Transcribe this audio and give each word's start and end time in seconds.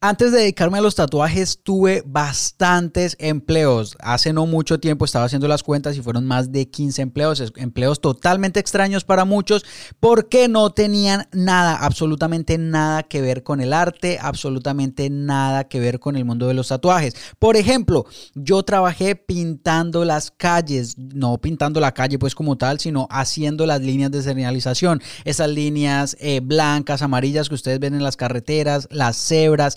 Antes 0.00 0.30
de 0.30 0.38
dedicarme 0.38 0.78
a 0.78 0.80
los 0.80 0.94
tatuajes 0.94 1.58
tuve 1.60 2.04
bastantes 2.06 3.16
empleos. 3.18 3.96
Hace 3.98 4.32
no 4.32 4.46
mucho 4.46 4.78
tiempo 4.78 5.04
estaba 5.04 5.24
haciendo 5.24 5.48
las 5.48 5.64
cuentas 5.64 5.96
y 5.96 6.02
fueron 6.02 6.24
más 6.24 6.52
de 6.52 6.70
15 6.70 7.02
empleos, 7.02 7.52
empleos 7.56 8.00
totalmente 8.00 8.60
extraños 8.60 9.02
para 9.02 9.24
muchos 9.24 9.64
porque 9.98 10.46
no 10.46 10.70
tenían 10.70 11.26
nada, 11.32 11.74
absolutamente 11.74 12.58
nada 12.58 13.02
que 13.02 13.20
ver 13.20 13.42
con 13.42 13.60
el 13.60 13.72
arte, 13.72 14.20
absolutamente 14.22 15.10
nada 15.10 15.64
que 15.64 15.80
ver 15.80 15.98
con 15.98 16.14
el 16.14 16.24
mundo 16.24 16.46
de 16.46 16.54
los 16.54 16.68
tatuajes. 16.68 17.16
Por 17.40 17.56
ejemplo, 17.56 18.06
yo 18.36 18.62
trabajé 18.62 19.16
pintando 19.16 20.04
las 20.04 20.30
calles, 20.30 20.96
no 20.96 21.38
pintando 21.38 21.80
la 21.80 21.92
calle 21.92 22.20
pues 22.20 22.36
como 22.36 22.56
tal, 22.56 22.78
sino 22.78 23.08
haciendo 23.10 23.66
las 23.66 23.80
líneas 23.80 24.12
de 24.12 24.22
señalización, 24.22 25.02
esas 25.24 25.48
líneas 25.50 26.16
eh, 26.20 26.38
blancas, 26.40 27.02
amarillas 27.02 27.48
que 27.48 27.56
ustedes 27.56 27.80
ven 27.80 27.94
en 27.94 28.04
las 28.04 28.16
carreteras, 28.16 28.86
las 28.92 29.16
cebras 29.16 29.76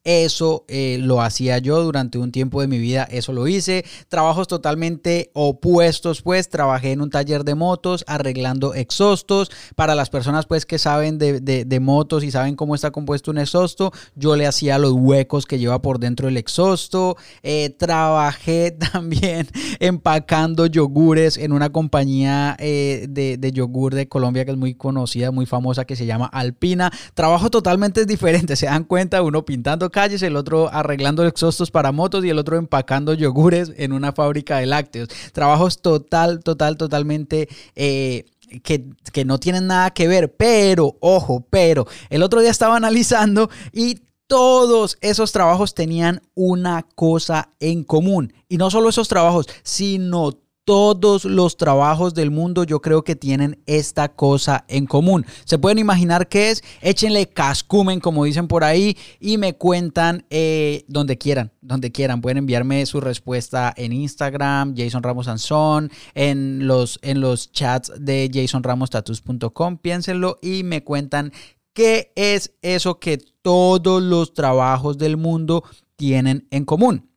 eso 0.03 0.65
eh, 0.67 0.97
lo 0.99 1.21
hacía 1.21 1.59
yo 1.59 1.83
durante 1.83 2.17
un 2.17 2.31
tiempo 2.31 2.61
de 2.61 2.67
mi 2.67 2.79
vida, 2.79 3.03
eso 3.03 3.33
lo 3.33 3.47
hice. 3.47 3.85
Trabajos 4.07 4.47
totalmente 4.47 5.29
opuestos, 5.33 6.23
pues 6.23 6.49
trabajé 6.49 6.91
en 6.91 7.01
un 7.01 7.11
taller 7.11 7.43
de 7.43 7.53
motos 7.53 8.03
arreglando 8.07 8.73
exhaustos. 8.73 9.51
Para 9.75 9.93
las 9.93 10.09
personas 10.09 10.47
pues 10.47 10.65
que 10.65 10.79
saben 10.79 11.19
de, 11.19 11.79
motos 11.81 12.23
y 12.23 12.31
saben 12.31 12.55
cómo 12.55 12.75
está 12.75 12.91
compuesto 12.91 13.31
un 13.31 13.37
exhausto, 13.37 13.91
yo 14.15 14.35
le 14.35 14.47
hacía 14.47 14.77
los 14.79 14.93
huecos 14.93 15.45
que 15.45 15.59
lleva 15.59 15.81
por 15.81 15.99
dentro 15.99 16.27
el 16.27 16.37
exhausto. 16.37 17.15
Eh, 17.43 17.69
trabajé 17.77 18.71
también 18.93 19.47
empacando 19.79 20.65
yogures 20.65 21.37
en 21.37 21.51
una 21.51 21.69
compañía 21.69 22.55
eh, 22.59 23.05
de, 23.07 23.37
de 23.37 23.51
yogur 23.51 23.93
de 23.93 24.07
Colombia 24.07 24.45
que 24.45 24.51
es 24.51 24.57
muy 24.57 24.73
conocida, 24.73 25.29
muy 25.31 25.45
famosa, 25.45 25.85
que 25.85 25.95
se 25.95 26.07
llama 26.07 26.25
Alpina. 26.25 26.91
Trabajo 27.13 27.51
totalmente 27.51 28.05
diferente, 28.05 28.55
se 28.55 28.65
dan 28.65 28.83
cuenta, 28.83 29.21
uno 29.21 29.45
pintando 29.45 29.90
calles, 29.91 30.21
el 30.23 30.35
otro 30.35 30.69
arreglando 30.71 31.25
exhaustos 31.25 31.71
para 31.71 31.91
motos 31.91 32.25
y 32.25 32.29
el 32.29 32.39
otro 32.39 32.57
empacando 32.57 33.13
yogures 33.13 33.71
en 33.77 33.93
una 33.93 34.11
fábrica 34.13 34.57
de 34.57 34.65
lácteos. 34.65 35.09
Trabajos 35.33 35.81
total, 35.81 36.43
total, 36.43 36.77
totalmente... 36.77 37.47
Eh, 37.75 38.25
que, 38.63 38.83
que, 39.13 39.23
no 39.23 39.39
tienen 39.39 39.67
nada 39.67 39.91
que 39.91 40.09
ver, 40.09 40.35
pero, 40.35 40.97
ojo, 40.99 41.47
pero, 41.49 41.87
el 42.09 42.21
otro 42.21 42.41
día 42.41 42.51
estaba 42.51 42.75
analizando 42.75 43.49
y 43.71 44.01
todos 44.31 44.97
esos 45.01 45.33
trabajos 45.33 45.73
tenían 45.73 46.21
una 46.35 46.85
cosa 46.95 47.49
en 47.59 47.83
común. 47.83 48.33
Y 48.47 48.57
no 48.57 48.69
solo 48.69 48.87
esos 48.87 49.09
trabajos, 49.09 49.47
sino 49.63 50.31
todos 50.65 51.25
los 51.25 51.57
trabajos 51.57 52.13
del 52.13 52.31
mundo 52.31 52.63
yo 52.63 52.81
creo 52.81 53.03
que 53.03 53.15
tienen 53.15 53.61
esta 53.65 54.09
cosa 54.09 54.65
en 54.67 54.85
común. 54.85 55.25
¿Se 55.45 55.57
pueden 55.57 55.79
imaginar 55.79 56.27
qué 56.27 56.51
es? 56.51 56.63
Échenle 56.81 57.27
cascumen, 57.27 57.99
como 57.99 58.25
dicen 58.25 58.47
por 58.47 58.63
ahí, 58.63 58.97
y 59.19 59.37
me 59.37 59.55
cuentan 59.55 60.25
eh, 60.29 60.85
donde 60.87 61.17
quieran, 61.17 61.51
donde 61.61 61.91
quieran. 61.91 62.21
Pueden 62.21 62.37
enviarme 62.37 62.85
su 62.85 63.01
respuesta 63.01 63.73
en 63.75 63.93
Instagram, 63.93 64.75
Jason 64.75 65.03
Ramos 65.03 65.25
Sansón, 65.25 65.91
en 66.13 66.67
los, 66.67 66.99
en 67.01 67.21
los 67.21 67.51
chats 67.51 67.91
de 67.99 68.29
jasonramostatus.com. 68.33 69.77
Piénsenlo 69.77 70.37
y 70.41 70.63
me 70.63 70.83
cuentan 70.83 71.31
qué 71.73 72.11
es 72.15 72.53
eso 72.61 72.99
que 72.99 73.17
todos 73.41 74.01
los 74.01 74.33
trabajos 74.33 74.97
del 74.97 75.17
mundo 75.17 75.63
tienen 75.95 76.47
en 76.51 76.65
común. 76.65 77.09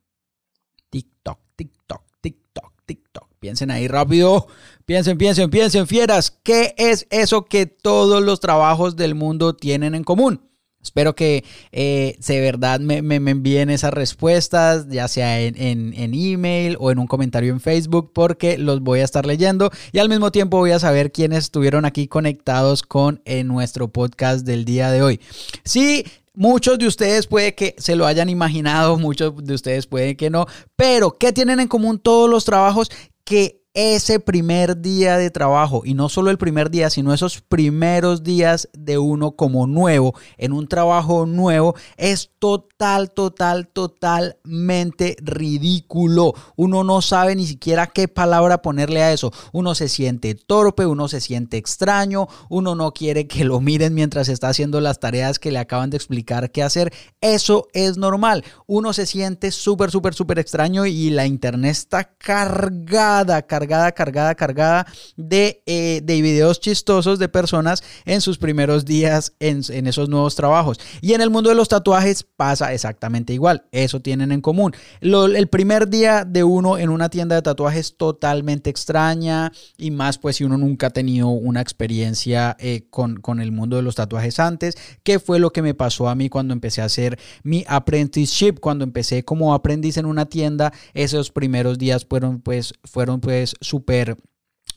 TikTok, 0.89 1.39
TikTok, 1.55 2.03
TikTok, 2.21 2.73
TikTok. 2.85 3.34
Piensen 3.39 3.71
ahí 3.71 3.87
rápido. 3.87 4.47
Piensen, 4.85 5.17
piensen, 5.17 5.49
piensen, 5.49 5.87
fieras. 5.87 6.31
¿Qué 6.43 6.73
es 6.77 7.07
eso 7.09 7.45
que 7.45 7.65
todos 7.65 8.23
los 8.23 8.39
trabajos 8.39 8.95
del 8.95 9.15
mundo 9.15 9.55
tienen 9.55 9.95
en 9.95 10.03
común? 10.03 10.41
Espero 10.85 11.15
que 11.15 11.43
eh, 11.71 12.15
de 12.27 12.41
verdad 12.41 12.79
me, 12.79 12.97
envíen 12.97 13.71
esas 13.71 13.91
respuestas, 13.91 14.87
ya 14.87 15.07
sea 15.07 15.41
en, 15.41 15.55
en, 15.57 16.13
email 16.13 16.77
o 16.79 16.91
en 16.91 16.99
un 16.99 17.07
comentario 17.07 17.51
en 17.51 17.59
Facebook, 17.59 18.11
porque 18.13 18.59
los 18.59 18.81
voy 18.81 18.99
a 18.99 19.03
estar 19.03 19.25
leyendo 19.25 19.71
y 19.91 19.97
al 19.97 20.09
mismo 20.09 20.31
tiempo 20.31 20.57
voy 20.57 20.71
a 20.71 20.79
saber 20.79 21.11
quiénes 21.11 21.45
estuvieron 21.45 21.85
aquí 21.85 22.07
conectados 22.07 22.83
con 22.83 23.19
en 23.25 23.47
nuestro 23.47 23.87
podcast 23.87 24.45
del 24.45 24.63
día 24.63 24.91
de 24.91 25.01
hoy. 25.01 25.19
Sí, 25.63 26.05
Muchos 26.37 26.77
de 26.77 26.87
ustedes 26.87 27.27
puede 27.27 27.55
que 27.55 27.75
se 27.77 27.95
lo 27.95 28.05
hayan 28.05 28.29
imaginado, 28.29 28.97
muchos 28.99 29.33
de 29.37 29.53
ustedes 29.53 29.87
puede 29.87 30.17
que 30.17 30.29
no, 30.29 30.45
pero 30.75 31.17
¿qué 31.17 31.31
tienen 31.31 31.61
en 31.61 31.69
común 31.69 31.97
todos 31.97 32.29
los 32.29 32.43
trabajos 32.43 32.91
que 33.25 33.64
ese 33.75 34.21
primer 34.21 34.81
día 34.81 35.17
de 35.17 35.29
trabajo, 35.29 35.81
y 35.83 35.93
no 35.95 36.07
solo 36.07 36.31
el 36.31 36.37
primer 36.37 36.71
día, 36.71 36.89
sino 36.89 37.13
esos 37.13 37.41
primeros 37.41 38.23
días 38.23 38.69
de 38.73 38.97
uno 38.97 39.31
como 39.31 39.67
nuevo, 39.67 40.15
en 40.37 40.53
un 40.53 40.67
trabajo 40.67 41.25
nuevo, 41.25 41.75
es 41.97 42.31
total, 42.39 43.11
total, 43.11 43.67
totalmente 43.67 45.17
ridículo. 45.21 46.33
Uno 46.55 46.85
no 46.85 47.01
sabe 47.01 47.35
ni 47.35 47.45
siquiera 47.45 47.87
qué 47.87 48.07
palabra 48.07 48.61
ponerle 48.61 49.03
a 49.03 49.11
eso. 49.11 49.33
Uno 49.51 49.75
se 49.75 49.89
siente 49.89 50.35
torpe, 50.35 50.85
uno 50.85 51.09
se 51.09 51.19
siente 51.19 51.57
extraño, 51.57 52.27
uno 52.49 52.75
no 52.75 52.93
quiere 52.93 53.27
que 53.27 53.43
lo 53.43 53.59
miren 53.59 53.93
mientras 53.93 54.29
está 54.29 54.47
haciendo 54.47 54.79
las 54.79 55.01
tareas 55.01 55.37
que 55.37 55.51
le 55.51 55.59
acaban 55.59 55.89
de 55.89 55.97
explicar 55.97 56.49
qué 56.51 56.63
hacer. 56.63 56.93
Eso 57.19 57.67
es 57.73 57.97
normal. 57.97 58.45
Uno 58.67 58.93
se 58.93 59.05
siente 59.05 59.51
súper, 59.51 59.91
súper, 59.91 60.13
súper 60.13 60.39
extraño 60.39 60.85
y 60.85 61.09
la 61.09 61.25
internet 61.25 61.71
está 61.71 62.05
cargada, 62.05 63.41
cargada 63.41 63.64
cargada, 63.65 63.91
cargada, 63.91 64.35
cargada 64.35 64.87
de, 65.17 65.63
eh, 65.65 66.01
de 66.03 66.21
videos 66.21 66.59
chistosos 66.59 67.19
de 67.19 67.29
personas 67.29 67.83
en 68.05 68.21
sus 68.21 68.37
primeros 68.37 68.85
días 68.85 69.33
en, 69.39 69.61
en 69.69 69.87
esos 69.87 70.07
nuevos 70.07 70.35
trabajos. 70.35 70.79
Y 71.01 71.13
en 71.13 71.21
el 71.21 71.29
mundo 71.29 71.49
de 71.49 71.55
los 71.55 71.67
tatuajes 71.67 72.23
pasa 72.23 72.73
exactamente 72.73 73.33
igual. 73.33 73.65
Eso 73.71 74.01
tienen 74.01 74.31
en 74.31 74.41
común. 74.41 74.73
el 75.01 75.47
primer 75.47 75.89
día 75.89 76.25
de 76.25 76.43
uno 76.43 76.77
en 76.77 76.89
una 76.89 77.09
tienda 77.09 77.35
de 77.35 77.41
tatuajes 77.41 77.97
totalmente 77.97 78.69
extraña 78.69 79.51
y 79.77 79.91
más 79.91 80.17
pues 80.17 80.37
si 80.37 80.43
uno 80.43 80.57
nunca 80.57 80.87
ha 80.87 80.89
tenido 80.91 81.29
una 81.29 81.61
experiencia 81.61 82.55
eh, 82.59 82.85
con, 82.89 83.17
con 83.17 83.39
el 83.39 83.51
mundo 83.51 83.75
de 83.75 83.81
los 83.81 83.95
tatuajes 83.95 84.39
antes. 84.39 84.75
¿Qué 85.03 85.19
fue 85.19 85.39
lo 85.39 85.51
que 85.51 85.61
me 85.61 85.73
pasó 85.73 86.07
a 86.07 86.15
mí 86.15 86.29
cuando 86.29 86.53
empecé 86.53 86.81
a 86.81 86.85
hacer 86.85 87.17
mi 87.43 87.65
apprenticeship? 87.67 88.59
Cuando 88.59 88.83
empecé 88.83 89.23
como 89.23 89.53
aprendiz 89.53 89.97
en 89.97 90.05
una 90.05 90.25
tienda, 90.25 90.73
esos 90.93 91.31
primeros 91.31 91.77
días 91.77 92.05
fueron 92.05 92.41
pues, 92.41 92.73
fueron 92.83 93.19
pues 93.19 93.54
súper 93.61 94.17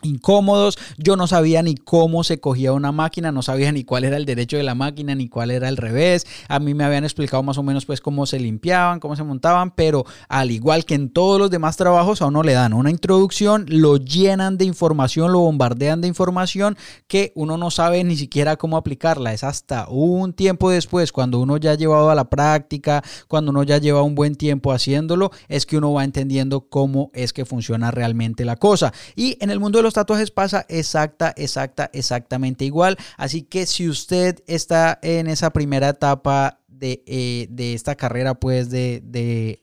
incómodos. 0.03 0.79
Yo 0.97 1.17
no 1.17 1.27
sabía 1.27 1.63
ni 1.63 1.75
cómo 1.75 2.25
se 2.25 2.41
cogía 2.41 2.73
una 2.73 2.93
máquina, 2.93 3.33
no 3.33 3.43
sabía 3.43 3.73
ni 3.73 3.85
cuál 3.85 4.05
era 4.05 4.17
el 4.17 4.25
derecho 4.25 4.57
de 4.57 4.63
la 4.63 4.75
máquina, 4.75 5.15
ni 5.15 5.29
cuál 5.29 5.51
era 5.51 5.69
el 5.69 5.77
revés. 5.77 6.27
A 6.49 6.59
mí 6.59 6.75
me 6.75 6.85
habían 6.85 7.05
explicado 7.05 7.43
más 7.43 7.59
o 7.59 7.63
menos 7.63 7.87
pues 7.87 8.01
cómo 8.01 8.27
se 8.27 8.39
limpiaban, 8.39 9.01
cómo 9.01 9.17
se 9.17 9.25
montaban, 9.25 9.73
pero 9.73 10.05
al 10.29 10.51
igual 10.51 10.85
que 10.85 10.95
en 10.95 11.11
todos 11.11 11.39
los 11.39 11.51
demás 11.51 11.77
trabajos, 11.77 12.23
a 12.23 12.27
uno 12.27 12.43
le 12.43 12.53
dan 12.53 12.73
una 12.73 12.91
introducción, 12.91 13.67
lo 13.69 13.97
llenan 13.97 14.59
de 14.59 14.65
información, 14.65 15.33
lo 15.33 15.41
bombardean 15.41 16.01
de 16.01 16.09
información 16.09 16.77
que 17.07 17.33
uno 17.35 17.57
no 17.57 17.71
sabe 17.71 18.05
ni 18.05 18.17
siquiera 18.17 18.57
cómo 18.57 18.77
aplicarla. 18.77 19.33
Es 19.33 19.45
hasta 19.45 19.89
un 19.89 20.33
tiempo 20.33 20.71
después, 20.71 21.13
cuando 21.13 21.41
uno 21.41 21.57
ya 21.57 21.73
ha 21.73 21.75
llevado 21.75 22.11
a 22.11 22.15
la 22.15 22.29
práctica, 22.29 23.03
cuando 23.27 23.51
uno 23.51 23.63
ya 23.63 23.79
lleva 23.79 24.03
un 24.03 24.15
buen 24.15 24.35
tiempo 24.37 24.73
haciéndolo, 24.73 25.31
es 25.49 25.67
que 25.67 25.77
uno 25.77 25.93
va 25.93 26.05
entendiendo 26.05 26.69
cómo 26.69 27.11
es 27.15 27.33
que 27.33 27.45
funciona 27.45 27.91
realmente 27.91 28.45
la 28.45 28.57
cosa. 28.57 28.93
Y 29.17 29.37
en 29.41 29.51
el 29.51 29.61
mundo 29.61 29.79
de 29.79 29.83
los 29.83 29.88
tatuajes 29.95 30.31
pasa 30.31 30.67
exacta, 30.69 31.33
exacta, 31.37 31.91
exactamente 31.93 32.65
igual. 32.65 32.97
Así 33.17 33.43
que 33.43 33.67
si 33.67 33.89
usted 33.89 34.43
está 34.47 34.99
en 35.03 35.27
esa 35.27 35.51
primera 35.51 35.91
etapa 35.91 36.61
de, 36.69 37.03
eh, 37.07 37.49
esta 37.75 37.97
carrera, 37.97 38.35
pues, 38.35 38.71
de, 38.71 39.03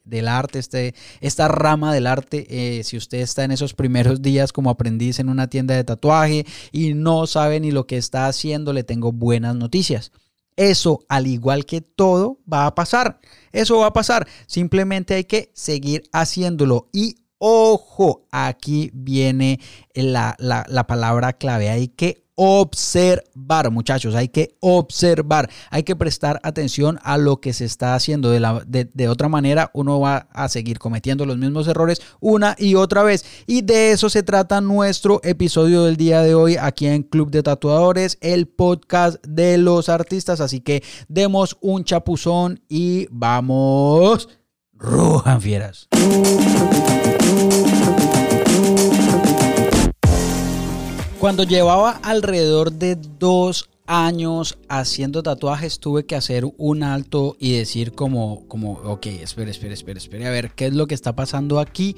del 0.03 0.28
arte, 0.28 0.59
este, 0.59 0.94
esta 1.22 1.47
rama 1.47 1.94
del 1.94 2.08
arte, 2.08 2.46
eh, 2.50 2.84
si 2.84 2.97
usted 2.97 3.19
está 3.19 3.44
en 3.44 3.52
esos 3.52 3.74
primeros 3.74 4.22
días 4.22 4.52
como 4.52 4.69
aprendiz 4.69 5.19
en 5.19 5.30
una 5.30 5.50
tienda 5.50 5.75
de 5.75 5.84
tatuaje 5.84 6.46
y 6.72 6.94
no 6.94 7.28
sabe 7.28 7.59
ni 7.59 7.72
lo 7.72 7.88
que 7.88 7.97
está 7.97 8.28
haciendo, 8.28 8.74
le 8.74 8.84
tengo 8.84 9.12
buenas 9.12 9.56
noticias. 9.56 10.12
Eso, 10.58 11.03
al 11.09 11.28
igual 11.28 11.66
que 11.66 11.81
todo, 11.81 12.40
va 12.52 12.66
a 12.66 12.75
pasar. 12.75 13.19
Eso 13.52 13.80
va 13.80 13.88
a 13.88 13.94
pasar. 13.94 14.28
Simplemente 14.47 15.14
hay 15.14 15.26
que 15.26 15.52
seguir 15.53 16.03
haciéndolo. 16.14 16.88
Y 16.94 17.25
Ojo, 17.37 18.26
aquí 18.32 18.91
viene 18.93 19.59
la, 19.93 20.85
palabra 20.87 21.34
clave. 21.34 21.70
Hay 21.70 21.90
que 21.90 22.23
observar, 22.35 23.72
muchachos, 23.72 24.16
hay 24.16 24.28
que 24.29 24.55
observar, 24.59 25.49
hay 25.70 25.84
que 25.84 25.96
prestar 25.96 26.40
atención 26.43 26.99
a 27.03 27.17
lo 27.17 27.41
que 27.41 27.52
se 27.52 27.66
está 27.66 27.93
haciendo. 27.93 28.29
De, 28.32 28.40
la, 28.40 28.64
de, 28.66 29.09
otra 29.09 29.28
manera, 29.28 29.70
uno 29.73 29.99
va 29.99 30.28
a 30.32 30.47
seguir 30.47 30.79
cometiendo 30.79 31.26
los 31.26 31.37
mismos 31.37 31.67
errores 31.67 32.02
una 32.22 32.55
y 32.58 32.76
otra 32.76 33.03
vez. 33.03 33.26
Y 33.47 33.61
de 33.64 33.91
eso 33.91 34.09
se 34.09 34.23
trata 34.23 34.61
nuestro 34.61 35.20
episodio 35.23 35.84
del 35.84 35.97
día 35.97 36.22
de 36.22 36.35
hoy 36.35 36.55
aquí 36.58 36.88
en 36.88 37.03
Club 37.03 37.31
de 37.31 37.43
Tatuadores, 37.43 38.17
el 38.22 38.47
podcast 38.47 39.22
de 39.26 39.58
los 39.58 39.90
artistas. 39.90 40.40
Así 40.40 40.61
que 40.61 40.84
demos 41.09 41.58
un 41.59 41.84
chapuzón 41.84 42.61
y 42.70 43.08
vamos. 43.11 44.29
Rujan 44.78 45.42
fieras. 45.42 45.88
Cuando 51.20 51.44
llevaba 51.44 51.92
alrededor 52.04 52.72
de 52.72 52.96
dos 52.96 53.70
años 53.88 54.58
haciendo 54.68 55.24
tatuajes 55.24 55.80
tuve 55.80 56.06
que 56.06 56.16
hacer 56.16 56.46
un 56.58 56.84
alto 56.84 57.36
y 57.40 57.58
decir 57.58 57.94
como, 57.94 58.48
como, 58.48 58.74
ok, 58.74 59.06
espera, 59.06 59.52
espera, 59.52 59.74
espera, 59.74 59.98
espera, 59.98 60.28
a 60.28 60.32
ver 60.32 60.52
qué 60.52 60.68
es 60.68 60.74
lo 60.74 60.88
que 60.88 60.96
está 60.96 61.16
pasando 61.16 61.60
aquí, 61.60 61.96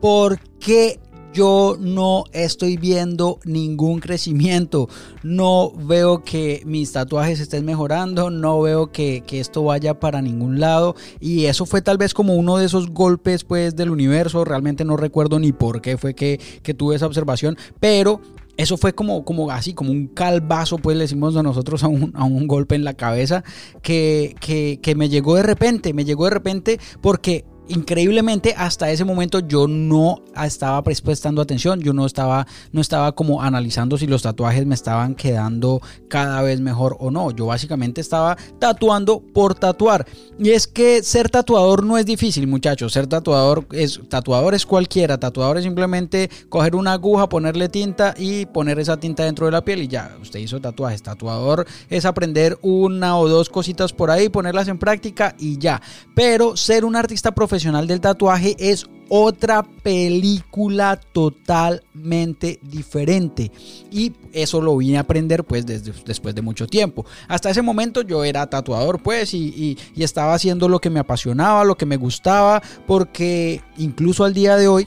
por 0.00 0.40
qué 0.58 0.98
yo 1.36 1.76
no 1.78 2.24
estoy 2.32 2.78
viendo 2.78 3.40
ningún 3.44 4.00
crecimiento, 4.00 4.88
no 5.22 5.70
veo 5.70 6.24
que 6.24 6.62
mis 6.64 6.92
tatuajes 6.92 7.40
estén 7.40 7.66
mejorando, 7.66 8.30
no 8.30 8.62
veo 8.62 8.90
que, 8.90 9.22
esto 9.30 9.62
vaya 9.62 10.00
para 10.00 10.22
ningún 10.22 10.60
lado. 10.60 10.96
Y 11.20 11.44
eso 11.44 11.66
fue 11.66 11.82
tal 11.82 11.98
vez 11.98 12.14
como 12.14 12.36
uno 12.36 12.56
de 12.56 12.64
esos 12.64 12.88
golpes 12.88 13.44
pues 13.44 13.76
del 13.76 13.90
universo, 13.90 14.46
realmente 14.46 14.86
no 14.86 14.96
recuerdo 14.96 15.38
ni 15.38 15.52
por 15.52 15.82
qué 15.82 15.98
fue 15.98 16.14
que, 16.14 16.40
tuve 16.74 16.96
esa 16.96 17.06
observación, 17.06 17.58
pero 17.80 18.22
eso 18.56 18.78
fue 18.78 18.94
como, 18.94 19.22
como 19.26 19.50
así, 19.50 19.74
como 19.74 19.90
un 19.90 20.06
calvazo, 20.06 20.78
pues 20.78 20.96
le 20.96 21.04
decimos 21.04 21.36
a 21.36 21.42
nosotros 21.42 21.84
a 21.84 21.88
un, 21.88 22.46
golpe 22.46 22.76
en 22.76 22.84
la 22.84 22.94
cabeza 22.94 23.44
que 23.82 24.94
me 24.96 25.10
llegó 25.10 25.34
de 25.34 25.42
repente, 25.42 25.92
me 25.92 26.06
llegó 26.06 26.24
de 26.24 26.30
repente 26.30 26.80
porque 27.02 27.44
increíblemente 27.68 28.54
hasta 28.56 28.90
ese 28.90 29.04
momento 29.04 29.40
yo 29.40 29.66
no 29.66 30.22
estaba 30.44 30.82
prestando 30.82 31.42
atención, 31.42 31.80
yo 31.80 31.92
no 31.92 32.06
estaba, 32.06 32.46
no 32.72 32.80
estaba 32.80 33.12
como 33.12 33.42
analizando 33.42 33.98
si 33.98 34.06
los 34.06 34.22
tatuajes 34.22 34.66
me 34.66 34.74
estaban 34.74 35.14
quedando 35.14 35.80
cada 36.08 36.42
vez 36.42 36.60
mejor 36.60 36.96
o 37.00 37.10
no. 37.10 37.30
Yo 37.30 37.46
básicamente 37.46 38.00
estaba 38.00 38.36
tatuando 38.58 39.20
por 39.20 39.54
tatuar. 39.54 40.06
Y 40.38 40.50
es 40.50 40.66
que 40.66 41.02
ser 41.02 41.30
tatuador 41.30 41.84
no 41.84 41.98
es 41.98 42.06
difícil, 42.06 42.46
muchachos. 42.46 42.92
Ser 42.92 43.06
tatuador 43.06 43.66
es, 43.72 44.00
tatuador 44.08 44.54
es 44.54 44.66
cualquiera. 44.66 45.18
Tatuador 45.18 45.58
es 45.58 45.64
simplemente 45.64 46.30
coger 46.48 46.76
una 46.76 46.92
aguja, 46.92 47.28
ponerle 47.28 47.68
tinta 47.68 48.14
y 48.16 48.46
poner 48.46 48.78
esa 48.78 48.98
tinta 48.98 49.24
dentro 49.24 49.46
de 49.46 49.52
la 49.52 49.64
piel 49.64 49.82
y 49.82 49.88
ya, 49.88 50.16
usted 50.20 50.40
hizo 50.40 50.60
tatuajes. 50.60 51.02
Tatuador 51.02 51.66
es 51.88 52.04
aprender 52.04 52.58
una 52.62 53.18
o 53.18 53.28
dos 53.28 53.48
cositas 53.48 53.92
por 53.92 54.10
ahí, 54.10 54.28
ponerlas 54.28 54.68
en 54.68 54.78
práctica 54.78 55.34
y 55.38 55.58
ya. 55.58 55.80
Pero 56.14 56.56
ser 56.56 56.84
un 56.84 56.96
artista 56.96 57.32
profesional 57.32 57.55
del 57.64 58.00
tatuaje 58.00 58.56
es 58.58 58.86
otra 59.08 59.62
película 59.62 60.96
totalmente 61.12 62.58
diferente. 62.62 63.50
Y 63.90 64.12
eso 64.32 64.60
lo 64.60 64.76
vine 64.76 64.98
a 64.98 65.00
aprender 65.00 65.44
pues 65.44 65.64
desde, 65.64 65.92
después 66.04 66.34
de 66.34 66.42
mucho 66.42 66.66
tiempo. 66.66 67.06
Hasta 67.28 67.50
ese 67.50 67.62
momento 67.62 68.02
yo 68.02 68.24
era 68.24 68.46
tatuador 68.48 69.02
pues 69.02 69.32
y, 69.34 69.78
y 69.94 70.02
estaba 70.02 70.34
haciendo 70.34 70.68
lo 70.68 70.80
que 70.80 70.90
me 70.90 71.00
apasionaba 71.00 71.64
lo 71.64 71.76
que 71.76 71.86
me 71.86 71.96
gustaba 71.96 72.62
porque 72.86 73.60
incluso 73.78 74.24
al 74.24 74.34
día 74.34 74.56
de 74.56 74.68
hoy 74.68 74.86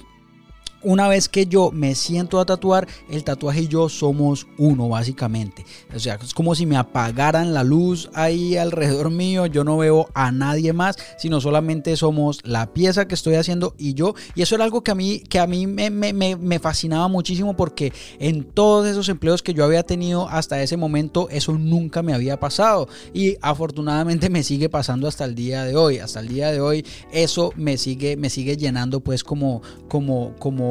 una 0.82 1.08
vez 1.08 1.28
que 1.28 1.46
yo 1.46 1.72
me 1.72 1.96
siento 1.96 2.40
a 2.40 2.46
tatuar, 2.46 2.88
el 3.10 3.24
tatuaje 3.24 3.62
y 3.62 3.68
yo 3.68 3.90
somos 3.90 4.48
uno, 4.58 4.90
básicamente. 4.90 5.66
O 5.94 6.00
sea, 6.00 6.18
es 6.22 6.34
como 6.34 6.56
si 6.56 6.66
me 6.66 6.78
apagaran 6.78 7.54
la 7.54 7.64
luz 7.64 8.10
ahí 8.14 8.56
alrededor 8.58 9.10
mío. 9.10 9.46
Yo 9.46 9.64
no 9.64 9.78
veo 9.78 10.08
a 10.14 10.32
nadie 10.32 10.74
más, 10.74 10.98
sino 11.18 11.42
solamente 11.42 11.96
somos 11.98 12.40
la 12.44 12.74
pieza 12.74 13.08
que 13.08 13.16
estoy 13.16 13.36
haciendo 13.36 13.76
y 13.78 13.94
yo. 13.94 14.16
Y 14.36 14.42
eso 14.42 14.56
era 14.56 14.64
algo 14.64 14.82
que 14.82 14.92
a 14.92 14.96
mí, 14.96 15.20
que 15.20 15.40
a 15.40 15.48
mí 15.48 15.68
me, 15.68 15.90
me, 15.90 16.60
fascinaba 16.60 17.08
muchísimo 17.08 17.56
porque 17.56 17.94
en 18.20 18.44
todos 18.44 18.88
esos 18.88 19.08
empleos 19.10 19.42
que 19.42 19.54
yo 19.54 19.64
había 19.64 19.84
tenido 19.84 20.28
hasta 20.28 20.62
ese 20.62 20.78
momento, 20.78 21.30
eso 21.30 21.54
nunca 21.54 22.02
me 22.02 22.14
había 22.14 22.40
pasado. 22.40 22.88
Y 23.14 23.38
afortunadamente 23.42 24.30
me 24.30 24.44
sigue 24.44 24.70
pasando 24.70 25.08
hasta 25.08 25.26
el 25.26 25.36
día 25.36 25.64
de 25.64 25.76
hoy. 25.76 26.00
Hasta 26.00 26.20
el 26.20 26.28
día 26.28 26.52
de 26.52 26.62
hoy, 26.62 26.86
eso 27.12 27.52
me 27.56 27.78
sigue, 27.78 28.18
me 28.18 28.30
sigue 28.30 28.58
llenando, 28.58 29.00
pues, 29.00 29.24
como, 29.24 29.62
como, 29.88 30.36
como 30.40 30.69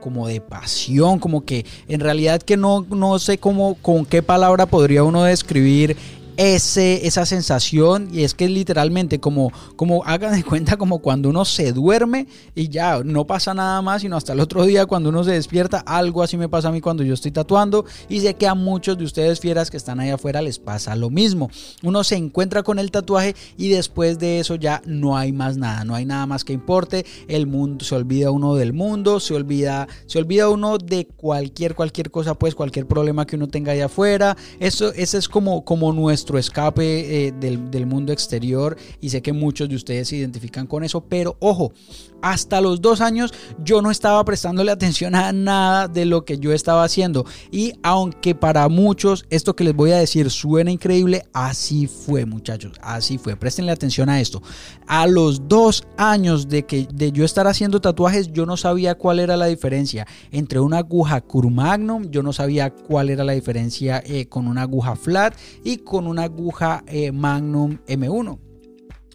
como, 0.00 0.28
de 0.28 0.40
pasión, 0.40 1.18
como 1.18 1.44
que 1.44 1.64
en 1.88 2.00
realidad 2.00 2.42
que 2.42 2.56
no, 2.56 2.86
no 2.88 3.18
sé 3.18 3.38
cómo, 3.38 3.76
con 3.80 4.04
qué 4.06 4.22
palabra 4.22 4.66
podría 4.66 5.04
uno 5.04 5.24
describir 5.24 5.96
ese, 6.38 7.04
esa 7.04 7.26
sensación 7.26 8.08
y 8.12 8.22
es 8.22 8.32
que 8.32 8.48
literalmente 8.48 9.18
como, 9.18 9.52
como 9.74 10.04
hagan 10.04 10.36
de 10.36 10.44
cuenta 10.44 10.76
como 10.76 11.00
cuando 11.00 11.28
uno 11.28 11.44
se 11.44 11.72
duerme 11.72 12.28
y 12.54 12.68
ya 12.68 13.02
no 13.02 13.26
pasa 13.26 13.54
nada 13.54 13.82
más, 13.82 14.02
sino 14.02 14.16
hasta 14.16 14.34
el 14.34 14.40
otro 14.40 14.64
día 14.64 14.86
cuando 14.86 15.08
uno 15.08 15.24
se 15.24 15.32
despierta, 15.32 15.78
algo 15.78 16.22
así 16.22 16.36
me 16.36 16.48
pasa 16.48 16.68
a 16.68 16.70
mí 16.70 16.80
cuando 16.80 17.02
yo 17.02 17.12
estoy 17.12 17.32
tatuando 17.32 17.84
y 18.08 18.20
sé 18.20 18.34
que 18.34 18.46
a 18.46 18.54
muchos 18.54 18.96
de 18.96 19.04
ustedes 19.04 19.40
fieras 19.40 19.68
que 19.68 19.76
están 19.76 19.98
ahí 19.98 20.10
afuera 20.10 20.40
les 20.40 20.60
pasa 20.60 20.94
lo 20.94 21.10
mismo. 21.10 21.50
Uno 21.82 22.04
se 22.04 22.14
encuentra 22.14 22.62
con 22.62 22.78
el 22.78 22.92
tatuaje 22.92 23.34
y 23.56 23.70
después 23.70 24.20
de 24.20 24.38
eso 24.38 24.54
ya 24.54 24.80
no 24.86 25.16
hay 25.16 25.32
más 25.32 25.56
nada, 25.56 25.84
no 25.84 25.96
hay 25.96 26.04
nada 26.04 26.26
más 26.26 26.44
que 26.44 26.52
importe, 26.52 27.04
el 27.26 27.48
mundo 27.48 27.84
se 27.84 27.96
olvida 27.96 28.30
uno 28.30 28.54
del 28.54 28.72
mundo, 28.72 29.18
se 29.18 29.34
olvida, 29.34 29.88
se 30.06 30.20
olvida 30.20 30.48
uno 30.48 30.78
de 30.78 31.08
cualquier 31.16 31.74
cualquier 31.74 32.12
cosa, 32.12 32.34
pues 32.34 32.54
cualquier 32.54 32.86
problema 32.86 33.26
que 33.26 33.34
uno 33.34 33.48
tenga 33.48 33.72
allá 33.72 33.86
afuera. 33.86 34.36
Eso 34.60 34.92
ese 34.92 35.18
es 35.18 35.28
como 35.28 35.64
como 35.64 35.92
nuestro 35.92 36.27
escape 36.36 37.28
eh, 37.28 37.32
del, 37.32 37.86
mundo 37.86 38.12
exterior 38.12 38.76
y 39.00 39.08
sé 39.08 39.22
que 39.22 39.32
muchos 39.32 39.68
de 39.68 39.76
ustedes 39.76 40.08
se 40.08 40.16
identifican 40.16 40.66
con 40.66 40.84
eso, 40.84 41.00
pero 41.00 41.36
ojo, 41.40 41.72
hasta 42.20 42.60
los 42.60 42.82
dos 42.82 43.00
años 43.00 43.32
yo 43.64 43.80
no 43.80 43.90
estaba 43.90 44.22
prestándole 44.24 44.70
atención 44.78 45.14
a 45.14 45.32
nada 45.32 45.88
de 45.88 46.04
lo 46.04 46.24
que 46.24 46.38
yo 46.38 46.52
estaba 46.52 46.84
haciendo. 46.84 47.24
Y 47.50 47.74
aunque 47.82 48.34
para 48.34 48.68
muchos 48.68 49.24
esto 49.30 49.54
que 49.54 49.64
les 49.64 49.74
voy 49.74 49.92
a 49.92 49.98
decir 49.98 50.30
suena 50.30 50.70
increíble, 50.70 51.24
así 51.32 51.86
fue 51.86 52.26
muchachos, 52.26 52.72
así 52.82 53.16
fue. 53.16 53.36
Prestenle 53.36 53.72
atención 53.72 54.08
a 54.08 54.20
esto. 54.20 54.42
A 54.86 55.06
los 55.06 55.48
dos 55.48 55.86
años 55.96 56.48
de, 56.48 56.64
que, 56.64 56.88
de 56.92 57.12
yo 57.12 57.24
estar 57.24 57.46
haciendo 57.46 57.80
tatuajes, 57.80 58.32
yo 58.32 58.44
no 58.44 58.56
sabía 58.56 58.96
cuál 58.96 59.20
era 59.20 59.36
la 59.36 59.46
diferencia 59.46 60.06
entre 60.32 60.60
una 60.60 60.78
aguja 60.78 61.20
Curmagnum, 61.20 62.10
yo 62.10 62.22
no 62.22 62.32
sabía 62.32 62.70
cuál 62.70 63.10
era 63.10 63.24
la 63.24 63.32
diferencia 63.32 64.02
eh, 64.04 64.26
con 64.26 64.48
una 64.48 64.62
aguja 64.62 64.96
flat 64.96 65.34
y 65.64 65.78
con 65.78 66.06
una 66.06 66.17
aguja 66.18 66.82
eh, 66.86 67.12
Magnum 67.12 67.78
M1 67.86 68.47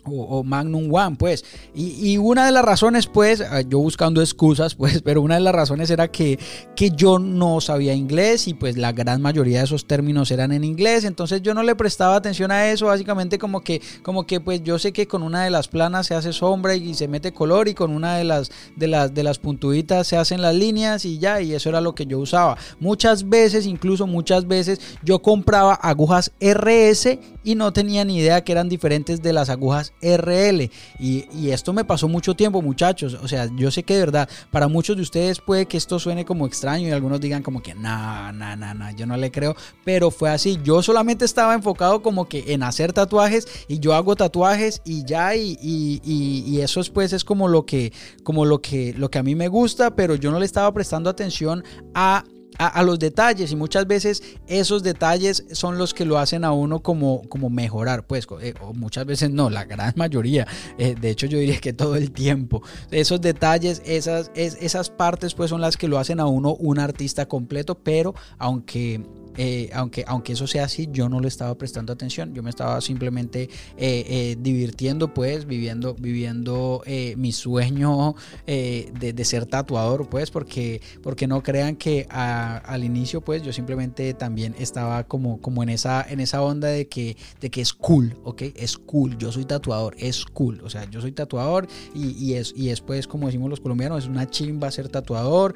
o, 0.06 0.44
Magnum 0.44 0.94
One, 0.94 1.16
pues. 1.18 1.46
Y, 1.74 2.18
una 2.18 2.46
de 2.46 2.52
las 2.52 2.64
razones, 2.64 3.08
pues, 3.08 3.42
ah, 3.42 3.62
yo 3.62 3.80
buscando 3.80 4.22
excusas, 4.22 4.76
pues, 4.84 5.02
pero 5.02 5.22
una 5.22 5.36
de 5.36 5.42
las 5.42 5.54
razones 5.54 5.90
era 5.90 6.10
que, 6.10 6.40
que 6.76 6.92
yo 6.92 7.20
no 7.20 7.62
sabía 7.62 7.94
inglés 7.94 8.48
y 8.48 8.54
pues 8.54 8.78
la 8.78 8.92
gran 8.92 9.22
mayoría 9.22 9.60
de 9.60 9.66
esos 9.66 9.86
términos 9.86 10.32
eran 10.32 10.52
en 10.52 10.64
inglés, 10.64 11.04
entonces 11.04 11.42
yo 11.42 11.54
no 11.54 11.64
le 11.64 11.76
prestaba 11.76 12.16
atención 12.16 12.52
a 12.52 12.70
eso, 12.70 12.88
básicamente 12.88 13.38
como 13.38 13.62
que, 13.62 13.82
como 14.02 14.26
que 14.26 14.40
pues 14.40 14.64
yo 14.64 14.80
sé 14.80 14.94
que 14.94 15.08
con 15.08 15.24
una 15.24 15.44
de 15.44 15.50
las 15.50 15.68
planas 15.68 16.08
se 16.08 16.16
hace 16.16 16.34
sombra 16.34 16.76
y 16.76 16.94
se 16.94 17.08
mete 17.08 17.34
color 17.34 17.68
y 17.68 17.74
con 17.74 17.92
una 17.92 18.18
de 18.18 18.24
las, 18.24 18.52
de 18.76 18.88
las, 18.88 19.14
de 19.14 19.24
las 19.24 19.40
puntuditas 19.40 20.08
se 20.08 20.18
hacen 20.18 20.42
las 20.42 20.56
líneas 20.56 21.06
y 21.06 21.20
ya, 21.20 21.42
y 21.42 21.54
eso 21.54 21.70
era 21.70 21.82
lo 21.82 21.96
que 21.96 22.06
yo 22.06 22.20
usaba. 22.20 22.58
Muchas 22.80 23.30
veces, 23.30 23.66
incluso 23.66 24.08
muchas 24.08 24.48
veces, 24.48 24.80
yo 25.04 25.20
compraba 25.20 25.74
agujas 25.74 26.32
RS 26.40 27.20
y 27.44 27.56
no 27.56 27.74
tenía 27.74 28.06
ni 28.06 28.18
idea 28.18 28.44
que 28.44 28.52
eran 28.52 28.70
diferentes 28.70 29.22
de 29.22 29.34
las 29.34 29.50
agujas 29.50 29.93
RL. 30.04 30.70
Y, 31.00 31.50
esto 31.50 31.74
me 31.74 31.86
pasó 31.86 32.08
mucho 32.08 32.36
tiempo, 32.36 32.62
muchachos. 32.62 33.18
O 33.22 33.28
sea, 33.28 33.50
yo 33.56 33.72
sé 33.72 33.83
que 33.83 33.94
de 33.94 34.00
verdad, 34.00 34.30
para 34.52 34.68
muchos 34.68 34.95
de 34.95 35.04
ustedes 35.04 35.40
puede 35.40 35.66
que 35.66 35.78
esto 35.78 36.00
suene 36.00 36.26
como 36.26 36.45
extraño 36.48 36.88
y 36.88 36.92
algunos 36.92 37.22
digan 37.22 37.44
como 37.44 37.62
que, 37.62 37.76
no, 37.76 38.31
no, 38.33 38.56
no, 38.56 38.74
no, 38.74 38.92
yo 38.92 39.06
no 39.06 39.18
le 39.18 39.31
creo. 39.31 39.56
Pero 39.83 40.12
fue 40.12 40.30
así. 40.30 40.60
Yo 40.64 40.81
solamente 40.81 41.26
estaba 41.26 41.54
enfocado 41.54 42.02
como 42.02 42.28
que 42.28 42.54
en 42.54 42.64
hacer 42.64 42.94
tatuajes 42.94 43.48
y 43.68 43.80
yo 43.80 43.94
hago 43.94 44.16
tatuajes 44.16 44.81
y 44.86 45.06
ya. 45.06 45.36
Y, 45.36 45.57
y, 45.62 46.62
eso 46.62 46.80
después 46.80 47.14
es 47.14 47.24
como 47.24 47.48
lo 47.48 47.66
que, 47.66 47.92
como 48.24 48.45
lo 48.45 48.62
que, 48.62 48.94
lo 48.94 49.10
que 49.10 49.19
a 49.19 49.24
mí 49.24 49.36
me 49.36 49.48
gusta, 49.48 49.95
pero 49.95 50.16
yo 50.16 50.31
no 50.31 50.40
le 50.40 50.45
estaba 50.45 50.72
prestando 50.74 51.10
atención 51.10 51.64
a 51.94 52.24
a, 52.57 52.83
los 52.83 53.00
detalles 53.00 53.52
y 53.52 53.56
muchas 53.56 53.88
veces 53.88 54.24
esos 54.48 54.83
detalles 54.83 55.45
son 55.52 55.78
los 55.78 55.94
que 55.94 56.06
lo 56.06 56.18
hacen 56.18 56.44
a 56.44 56.52
uno 56.52 56.81
como, 56.81 57.22
como 57.30 57.50
mejorar, 57.50 58.06
pues 58.06 58.28
eh, 58.42 58.54
o 58.62 58.74
muchas 58.74 59.06
veces 59.06 59.30
no, 59.31 59.50
la 59.50 59.66
gran 59.66 59.94
mayoría, 59.95 60.48
eh, 60.78 60.95
de 61.00 61.10
hecho 61.10 61.28
yo 61.28 61.38
diría 61.38 61.60
que 61.60 61.74
todo 61.74 61.95
el 61.95 62.12
tiempo, 62.12 62.62
esos 62.92 63.22
detalles, 63.22 63.81
esas, 63.86 64.31
esas 64.36 64.90
partes 64.90 65.33
pues 65.33 65.50
son 65.50 65.62
las 65.62 65.78
que 65.78 65.88
lo 65.88 65.98
hacen 66.00 66.19
a 66.19 66.26
uno 66.26 66.56
un 66.56 66.80
artista 66.80 67.28
completo, 67.28 67.76
pero 67.76 68.14
aunque 68.38 69.02
eh, 69.37 69.69
aunque, 69.73 70.04
aunque 70.07 70.33
eso 70.33 70.47
sea 70.47 70.66
así, 70.66 70.87
yo 70.92 71.09
no 71.09 71.19
le 71.19 71.28
estaba 71.28 71.56
prestando 71.56 71.94
atención, 71.94 72.33
yo 72.33 72.44
me 72.44 72.49
estaba 72.49 72.80
simplemente 72.81 73.44
eh, 73.78 74.06
eh, 74.07 74.37
divirtiendo, 74.40 75.13
pues, 75.13 75.45
viviendo, 75.45 75.95
viviendo 75.95 76.83
mi 77.18 77.31
sueño 77.31 78.16
de, 78.45 79.23
ser 79.23 79.45
tatuador, 79.45 80.09
pues, 80.09 80.31
porque, 80.31 80.81
porque 81.02 81.28
no 81.28 81.42
crean 81.42 81.75
que 81.75 82.07
al 82.09 82.83
inicio, 82.83 83.21
pues, 83.21 83.42
yo 83.42 83.54
simplemente 83.54 84.13
también 84.13 84.56
estaba 84.59 85.06
como, 85.06 85.40
como 85.40 85.63
en, 85.63 85.69
esa, 85.69 86.06
en 86.07 86.19
esa 86.19 86.42
onda 86.42 86.68
de 86.68 86.87
que, 86.87 87.18
de 87.40 87.49
que 87.49 87.61
es 87.61 87.73
cool, 87.73 88.18
¿ok? 88.23 88.44
Es 88.56 88.78
cool, 88.78 89.18
yo 89.18 89.31
soy 89.31 89.45
tatuador, 89.45 89.95
es 89.97 90.25
cool, 90.25 90.61
o 90.63 90.69
sea, 90.69 90.90
yo 90.90 91.02
soy 91.02 91.11
tatuador 91.11 91.68
y, 91.95 92.11
y 92.11 92.35
es, 92.35 92.54
y 92.56 92.68
después, 92.68 93.07
como 93.07 93.28
decimos 93.28 93.49
los 93.49 93.59
colombianos, 93.59 94.04
es 94.04 94.09
una 94.09 94.30
chimba 94.30 94.69
ser 94.71 94.90
tatuador, 94.90 95.56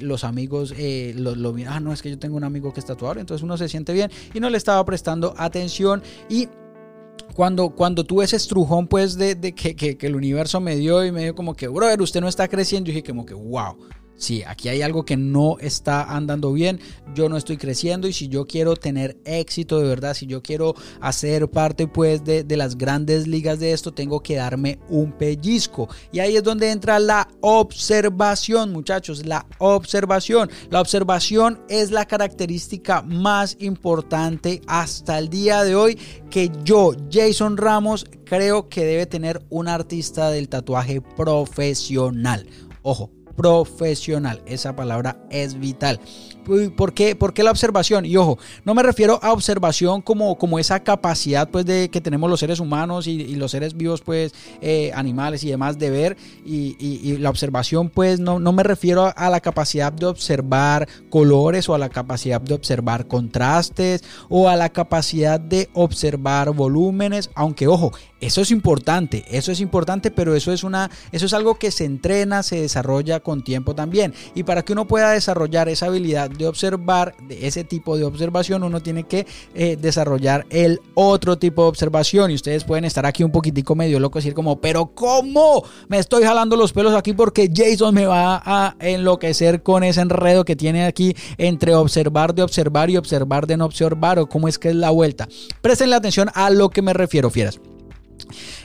los 0.00 0.24
amigos 0.24 0.74
lo, 1.16 1.34
lo, 1.34 1.54
ah, 1.68 1.80
no, 1.80 1.92
es 1.92 2.02
que 2.02 2.10
yo 2.10 2.18
tengo 2.18 2.36
un 2.36 2.44
amigo 2.44 2.72
que 2.72 2.80
es 2.80 2.86
tatuador, 2.86 3.11
entonces 3.20 3.42
uno 3.42 3.56
se 3.56 3.68
siente 3.68 3.92
bien 3.92 4.10
y 4.34 4.40
no 4.40 4.50
le 4.50 4.58
estaba 4.58 4.84
prestando 4.84 5.34
atención. 5.36 6.02
Y 6.28 6.48
cuando, 7.34 7.70
cuando 7.70 8.04
tuve 8.04 8.24
ese 8.24 8.36
estrujón 8.36 8.86
pues 8.86 9.16
de, 9.16 9.36
que, 9.54 9.74
que, 9.74 10.06
el 10.06 10.16
universo 10.16 10.60
me 10.60 10.76
dio 10.76 11.04
y 11.04 11.12
me 11.12 11.22
dio 11.22 11.34
como 11.34 11.54
que, 11.54 11.68
brother, 11.68 12.00
usted 12.02 12.20
no 12.20 12.28
está 12.28 12.48
creciendo, 12.48 12.88
yo 12.88 12.94
dije 12.94 13.06
como 13.06 13.24
que, 13.24 13.34
wow, 13.34 13.76
sí, 14.22 14.42
aquí 14.46 14.68
hay 14.68 14.82
algo 14.82 15.04
que 15.04 15.16
no 15.16 15.58
está 15.58 16.04
andando 16.04 16.52
bien, 16.52 16.80
yo 17.14 17.28
no 17.28 17.36
estoy 17.36 17.56
creciendo 17.56 18.06
y 18.08 18.12
si 18.12 18.28
yo 18.28 18.46
quiero 18.46 18.76
tener 18.76 19.16
éxito 19.24 19.78
de 19.78 19.88
verdad, 19.88 20.14
si 20.14 20.26
yo 20.26 20.42
quiero 20.42 20.74
hacer 21.00 21.50
parte 21.50 21.86
pues 21.88 22.24
de, 22.24 22.44
de 22.44 22.56
las 22.56 22.78
grandes 22.78 23.26
ligas 23.26 23.58
de 23.58 23.72
esto, 23.72 23.92
tengo 23.92 24.20
que 24.20 24.36
darme 24.36 24.78
un 24.88 25.12
pellizco. 25.12 25.88
Y 26.12 26.20
ahí 26.20 26.36
es 26.36 26.42
donde 26.42 26.70
entra 26.70 26.98
la 26.98 27.28
observación, 27.40 28.72
muchachos, 28.72 29.26
la 29.26 29.46
observación. 29.58 30.50
La 30.70 30.80
observación 30.80 31.60
es 31.68 31.90
la 31.90 32.06
característica 32.06 33.02
más 33.02 33.56
importante 33.58 34.62
hasta 34.66 35.18
el 35.18 35.28
día 35.28 35.64
de 35.64 35.74
hoy 35.74 35.98
que 36.30 36.50
yo, 36.64 36.92
Jason 37.10 37.56
Ramos, 37.56 38.06
creo 38.24 38.68
que 38.68 38.84
debe 38.84 39.06
tener 39.06 39.44
un 39.50 39.68
artista 39.68 40.30
del 40.30 40.48
tatuaje 40.48 41.00
profesional. 41.00 42.46
Ojo, 42.82 43.10
profesional. 43.36 44.42
Esa 44.46 44.76
palabra 44.76 45.16
es 45.30 45.58
vital. 45.58 46.00
¿Por 46.76 46.92
qué, 46.92 47.14
¿Por 47.14 47.34
qué, 47.34 47.44
la 47.44 47.52
observación? 47.52 48.04
Y 48.04 48.16
ojo, 48.16 48.38
no 48.64 48.74
me 48.74 48.82
refiero 48.82 49.20
a 49.22 49.32
observación 49.32 50.02
como, 50.02 50.36
como 50.36 50.58
esa 50.58 50.80
capacidad 50.80 51.48
pues 51.48 51.64
de 51.66 51.88
que 51.88 52.00
tenemos 52.00 52.28
los 52.28 52.40
seres 52.40 52.58
humanos 52.58 53.06
y, 53.06 53.36
los 53.36 53.52
seres 53.52 53.76
vivos 53.76 54.00
pues 54.00 54.34
eh, 54.60 54.90
animales 54.94 55.44
y 55.44 55.50
demás 55.50 55.78
de 55.78 55.90
ver 55.90 56.16
y, 56.44 56.76
y, 56.80 57.16
la 57.18 57.30
observación 57.30 57.88
pues 57.90 58.18
no, 58.18 58.40
no 58.40 58.52
me 58.52 58.64
refiero 58.64 59.12
a 59.16 59.30
la 59.30 59.40
capacidad 59.40 59.92
de 59.92 60.06
observar 60.06 60.88
colores 61.10 61.68
o 61.68 61.74
a 61.74 61.78
la 61.78 61.88
capacidad 61.88 62.40
de 62.40 62.54
observar 62.54 63.06
contrastes 63.06 64.02
o 64.28 64.48
a 64.48 64.56
la 64.56 64.70
capacidad 64.70 65.38
de 65.38 65.70
observar 65.74 66.50
volúmenes, 66.50 67.30
aunque 67.34 67.68
ojo, 67.68 67.92
eso 68.22 68.40
es 68.40 68.52
importante, 68.52 69.24
eso 69.30 69.50
es 69.50 69.60
importante, 69.60 70.12
pero 70.12 70.36
eso 70.36 70.52
es 70.52 70.62
una 70.62 70.90
eso 71.10 71.26
es 71.26 71.34
algo 71.34 71.56
que 71.56 71.72
se 71.72 71.84
entrena, 71.84 72.44
se 72.44 72.60
desarrolla 72.60 73.18
con 73.20 73.42
tiempo 73.42 73.74
también. 73.74 74.14
Y 74.34 74.44
para 74.44 74.62
que 74.62 74.72
uno 74.72 74.86
pueda 74.86 75.10
desarrollar 75.10 75.68
esa 75.68 75.86
habilidad 75.86 76.30
de 76.30 76.46
observar, 76.46 77.14
de 77.28 77.48
ese 77.48 77.64
tipo 77.64 77.96
de 77.96 78.04
observación, 78.04 78.62
uno 78.62 78.80
tiene 78.80 79.04
que 79.04 79.26
eh, 79.54 79.76
desarrollar 79.76 80.46
el 80.50 80.80
otro 80.94 81.36
tipo 81.36 81.62
de 81.62 81.68
observación. 81.68 82.30
Y 82.30 82.34
ustedes 82.34 82.62
pueden 82.62 82.84
estar 82.84 83.04
aquí 83.04 83.24
un 83.24 83.32
poquitico 83.32 83.74
medio 83.74 83.98
loco 83.98 84.20
decir 84.20 84.34
como, 84.34 84.60
pero 84.60 84.86
¿cómo? 84.86 85.64
Me 85.88 85.98
estoy 85.98 86.22
jalando 86.22 86.56
los 86.56 86.72
pelos 86.72 86.94
aquí 86.94 87.14
porque 87.14 87.50
Jason 87.52 87.92
me 87.92 88.06
va 88.06 88.40
a 88.44 88.76
enloquecer 88.78 89.64
con 89.64 89.82
ese 89.82 90.00
enredo 90.00 90.44
que 90.44 90.54
tiene 90.54 90.84
aquí 90.84 91.16
entre 91.38 91.74
observar 91.74 92.34
de 92.34 92.42
observar 92.42 92.88
y 92.88 92.96
observar 92.96 93.48
de 93.48 93.56
no 93.56 93.64
observar 93.64 94.20
o 94.20 94.28
cómo 94.28 94.46
es 94.46 94.60
que 94.60 94.68
es 94.68 94.76
la 94.76 94.90
vuelta. 94.90 95.28
Presten 95.60 95.90
la 95.90 95.96
atención 95.96 96.30
a 96.34 96.50
lo 96.50 96.70
que 96.70 96.82
me 96.82 96.92
refiero, 96.92 97.28
fieras. 97.28 97.58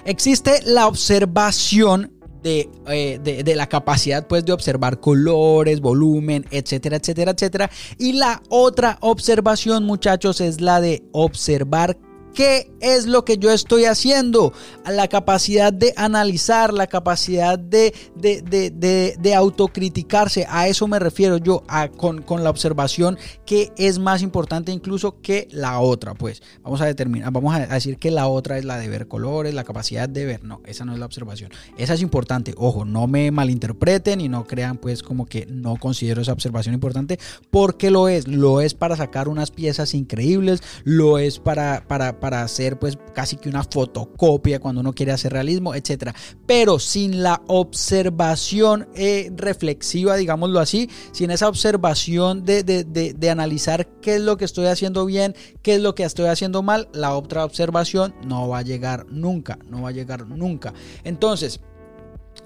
Existe 0.05 0.61
la 0.65 0.87
observación 0.87 2.13
eh, 2.43 3.19
de, 3.21 3.43
de, 3.43 3.55
la 3.55 3.67
capacidad 3.67 4.25
pues 4.25 4.45
de 4.45 4.53
observar 4.53 4.99
colores, 5.01 5.81
volumen, 5.81 6.45
etcétera, 6.51 6.97
etcétera, 6.97 7.31
etcétera. 7.31 7.69
Y 7.97 8.13
la 8.13 8.41
otra 8.49 8.97
observación 9.01 9.83
muchachos 9.83 10.39
es 10.39 10.61
la 10.61 10.79
de 10.79 11.03
observar 11.11 11.97
¿Qué 12.37 12.71
es 12.81 13.07
lo 13.07 13.25
que 13.25 13.39
yo 13.39 13.51
estoy 13.51 13.85
haciendo? 13.85 14.53
La 14.85 15.07
capacidad 15.07 15.73
de 15.73 15.91
analizar, 15.97 16.71
la 16.71 16.85
capacidad 16.85 17.57
de, 17.57 17.95
de, 18.15 19.33
autocriticarse. 19.35 20.45
A 20.47 20.67
eso 20.67 20.87
me 20.87 20.99
refiero 20.99 21.37
yo, 21.37 21.63
con, 21.97 22.21
con, 22.21 22.43
la 22.43 22.51
observación 22.51 23.17
que 23.43 23.71
es 23.75 23.97
más 23.97 24.21
importante 24.21 24.71
incluso 24.71 25.19
que 25.19 25.47
la 25.49 25.79
otra. 25.79 26.13
Pues 26.13 26.43
vamos 26.61 26.79
a 26.79 26.85
determinar, 26.85 27.31
vamos 27.31 27.55
a 27.55 27.65
decir 27.65 27.97
que 27.97 28.11
la 28.11 28.27
otra 28.27 28.59
es 28.59 28.65
la 28.65 28.77
de 28.77 28.87
ver 28.87 29.07
colores, 29.07 29.55
la 29.55 29.63
capacidad 29.63 30.07
de 30.07 30.25
ver. 30.25 30.43
No, 30.43 30.61
esa 30.67 30.85
no 30.85 30.93
es 30.93 30.99
la 30.99 31.07
observación. 31.07 31.49
Esa 31.75 31.95
es 31.95 32.03
importante. 32.03 32.53
Ojo, 32.55 32.85
no 32.85 33.07
me 33.07 33.31
malinterpreten 33.31 34.21
y 34.21 34.29
no 34.29 34.45
crean 34.45 34.77
pues 34.77 35.01
como 35.01 35.25
que 35.25 35.47
no 35.47 35.77
considero 35.77 36.21
esa 36.21 36.33
observación 36.33 36.75
importante 36.75 37.17
porque 37.49 37.89
lo 37.89 38.09
es. 38.09 38.27
Lo 38.27 38.61
es 38.61 38.75
para 38.75 38.95
sacar 38.95 39.27
unas 39.27 39.49
piezas 39.49 39.95
increíbles, 39.95 40.61
lo 40.83 41.17
es 41.17 41.39
para 41.39 41.87
para 41.87 42.26
hacer 42.33 42.79
pues 42.79 42.97
casi 43.13 43.37
que 43.37 43.49
una 43.49 43.63
fotocopia 43.63 44.59
cuando 44.59 44.81
uno 44.81 44.93
quiere 44.93 45.11
hacer 45.11 45.33
realismo, 45.33 45.75
etcétera. 45.75 46.13
Pero 46.45 46.79
sin 46.79 47.23
la 47.23 47.41
observación 47.47 48.87
eh, 48.95 49.31
reflexiva, 49.35 50.15
digámoslo 50.15 50.59
así, 50.59 50.89
sin 51.11 51.31
esa 51.31 51.47
observación 51.47 52.45
de, 52.45 52.63
de 52.63 53.29
analizar 53.29 53.87
qué 54.01 54.15
es 54.15 54.21
lo 54.21 54.37
que 54.37 54.45
estoy 54.45 54.67
haciendo 54.67 55.05
bien, 55.05 55.35
qué 55.61 55.75
es 55.75 55.81
lo 55.81 55.95
que 55.95 56.03
estoy 56.03 56.27
haciendo 56.27 56.63
mal, 56.63 56.89
la 56.93 57.15
otra 57.15 57.45
observación 57.45 58.15
no 58.25 58.47
va 58.47 58.59
a 58.59 58.61
llegar 58.61 59.05
nunca, 59.09 59.59
no 59.69 59.83
va 59.83 59.89
a 59.89 59.91
llegar 59.91 60.27
nunca. 60.27 60.73
Entonces, 61.03 61.59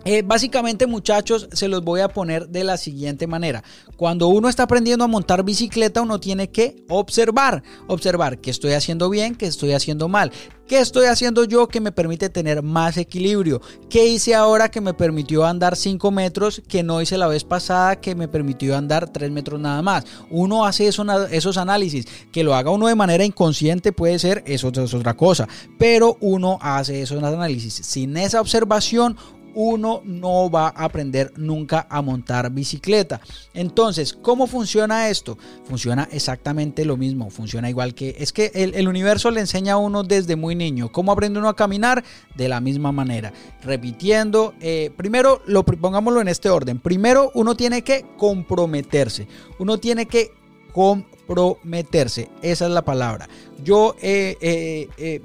eh, 0.03 0.23
básicamente 0.23 0.87
muchachos, 0.87 1.47
se 1.51 1.67
los 1.67 1.83
voy 1.83 2.01
a 2.01 2.09
poner 2.09 2.49
de 2.49 2.63
la 2.63 2.77
siguiente 2.77 3.27
manera. 3.27 3.63
Cuando 3.97 4.27
uno 4.27 4.49
está 4.49 4.63
aprendiendo 4.63 5.05
a 5.05 5.07
montar 5.07 5.43
bicicleta, 5.43 6.01
uno 6.01 6.19
tiene 6.19 6.49
que 6.49 6.83
observar, 6.89 7.61
observar 7.87 8.39
qué 8.39 8.49
estoy 8.49 8.73
haciendo 8.73 9.09
bien, 9.09 9.35
qué 9.35 9.45
estoy 9.45 9.73
haciendo 9.73 10.07
mal, 10.07 10.31
qué 10.67 10.79
estoy 10.79 11.05
haciendo 11.05 11.43
yo 11.43 11.67
que 11.67 11.81
me 11.81 11.91
permite 11.91 12.29
tener 12.29 12.63
más 12.63 12.97
equilibrio, 12.97 13.61
qué 13.89 14.07
hice 14.07 14.33
ahora 14.33 14.71
que 14.71 14.81
me 14.81 14.93
permitió 14.93 15.45
andar 15.45 15.75
5 15.75 16.09
metros, 16.11 16.61
que 16.67 16.81
no 16.81 17.01
hice 17.01 17.17
la 17.17 17.27
vez 17.27 17.43
pasada 17.43 17.99
que 17.99 18.15
me 18.15 18.27
permitió 18.27 18.75
andar 18.75 19.11
3 19.11 19.29
metros 19.31 19.59
nada 19.59 19.81
más. 19.81 20.05
Uno 20.31 20.65
hace 20.65 20.87
esos 20.87 21.57
análisis, 21.57 22.07
que 22.31 22.43
lo 22.43 22.55
haga 22.55 22.71
uno 22.71 22.87
de 22.87 22.95
manera 22.95 23.23
inconsciente 23.23 23.91
puede 23.91 24.17
ser, 24.17 24.43
eso 24.47 24.69
es 24.69 24.93
otra 24.93 25.15
cosa, 25.15 25.47
pero 25.77 26.17
uno 26.21 26.57
hace 26.61 27.01
esos 27.01 27.21
análisis. 27.21 27.73
Sin 27.73 28.17
esa 28.17 28.41
observación, 28.41 29.17
uno 29.55 30.01
no 30.03 30.49
va 30.49 30.67
a 30.67 30.85
aprender 30.85 31.33
nunca 31.37 31.87
a 31.89 32.01
montar 32.01 32.51
bicicleta. 32.51 33.21
Entonces, 33.53 34.13
¿cómo 34.13 34.47
funciona 34.47 35.09
esto? 35.09 35.37
Funciona 35.63 36.07
exactamente 36.11 36.85
lo 36.85 36.97
mismo, 36.97 37.29
funciona 37.29 37.69
igual 37.69 37.93
que 37.93 38.15
es 38.19 38.33
que 38.33 38.51
el, 38.53 38.87
universo 38.87 39.31
le 39.31 39.39
enseña 39.39 39.73
a 39.73 39.77
uno 39.77 40.03
desde 40.03 40.35
muy 40.35 40.55
niño. 40.55 40.91
¿Cómo 40.91 41.11
aprende 41.11 41.39
uno 41.39 41.49
a 41.49 41.55
caminar? 41.55 42.03
De 42.35 42.47
la 42.47 42.59
misma 42.59 42.91
manera, 42.91 43.33
repitiendo. 43.63 44.53
Eh, 44.59 44.91
primero, 44.95 45.41
lo 45.45 45.63
pongámoslo 45.63 46.21
en 46.21 46.27
este 46.27 46.49
orden. 46.49 46.79
Primero, 46.79 47.31
uno 47.33 47.55
tiene 47.55 47.83
que 47.83 48.05
comprometerse. 48.17 49.27
Uno 49.59 49.77
tiene 49.79 50.05
que 50.05 50.31
comprometerse. 50.71 52.29
Esa 52.41 52.65
es 52.65 52.71
la 52.71 52.83
palabra. 52.83 53.27
Yo, 53.63 53.95
eh, 54.01 54.37
eh, 54.41 54.89
eh 54.97 55.21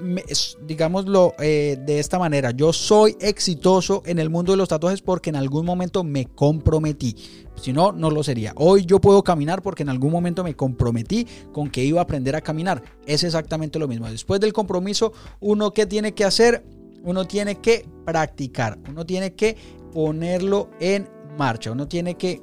digámoslo 0.65 1.33
de 1.37 1.99
esta 1.99 2.19
manera, 2.19 2.51
yo 2.51 2.73
soy 2.73 3.15
exitoso 3.19 4.03
en 4.05 4.19
el 4.19 4.29
mundo 4.29 4.51
de 4.53 4.57
los 4.57 4.69
tatuajes 4.69 5.01
porque 5.01 5.29
en 5.29 5.35
algún 5.35 5.65
momento 5.65 6.03
me 6.03 6.25
comprometí. 6.25 7.15
Si 7.61 7.73
no, 7.73 7.91
no 7.91 8.11
lo 8.11 8.23
sería. 8.23 8.53
Hoy 8.55 8.85
yo 8.85 9.01
puedo 9.01 9.23
caminar 9.23 9.63
porque 9.63 9.83
en 9.83 9.89
algún 9.89 10.11
momento 10.11 10.43
me 10.43 10.55
comprometí 10.55 11.27
con 11.51 11.69
que 11.69 11.83
iba 11.83 11.99
a 11.99 12.03
aprender 12.03 12.35
a 12.35 12.41
caminar. 12.41 12.83
Es 13.05 13.23
exactamente 13.23 13.79
lo 13.79 13.87
mismo. 13.87 14.09
Después 14.09 14.39
del 14.39 14.53
compromiso, 14.53 15.11
uno 15.39 15.73
que 15.73 15.87
tiene 15.87 16.13
que 16.13 16.23
hacer, 16.23 16.63
uno 17.03 17.25
tiene 17.25 17.55
que 17.55 17.87
practicar, 18.05 18.77
uno 18.89 19.05
tiene 19.05 19.33
que 19.33 19.57
ponerlo 19.91 20.69
en 20.79 21.09
marcha, 21.37 21.71
uno 21.71 21.87
tiene 21.87 22.15
que 22.15 22.41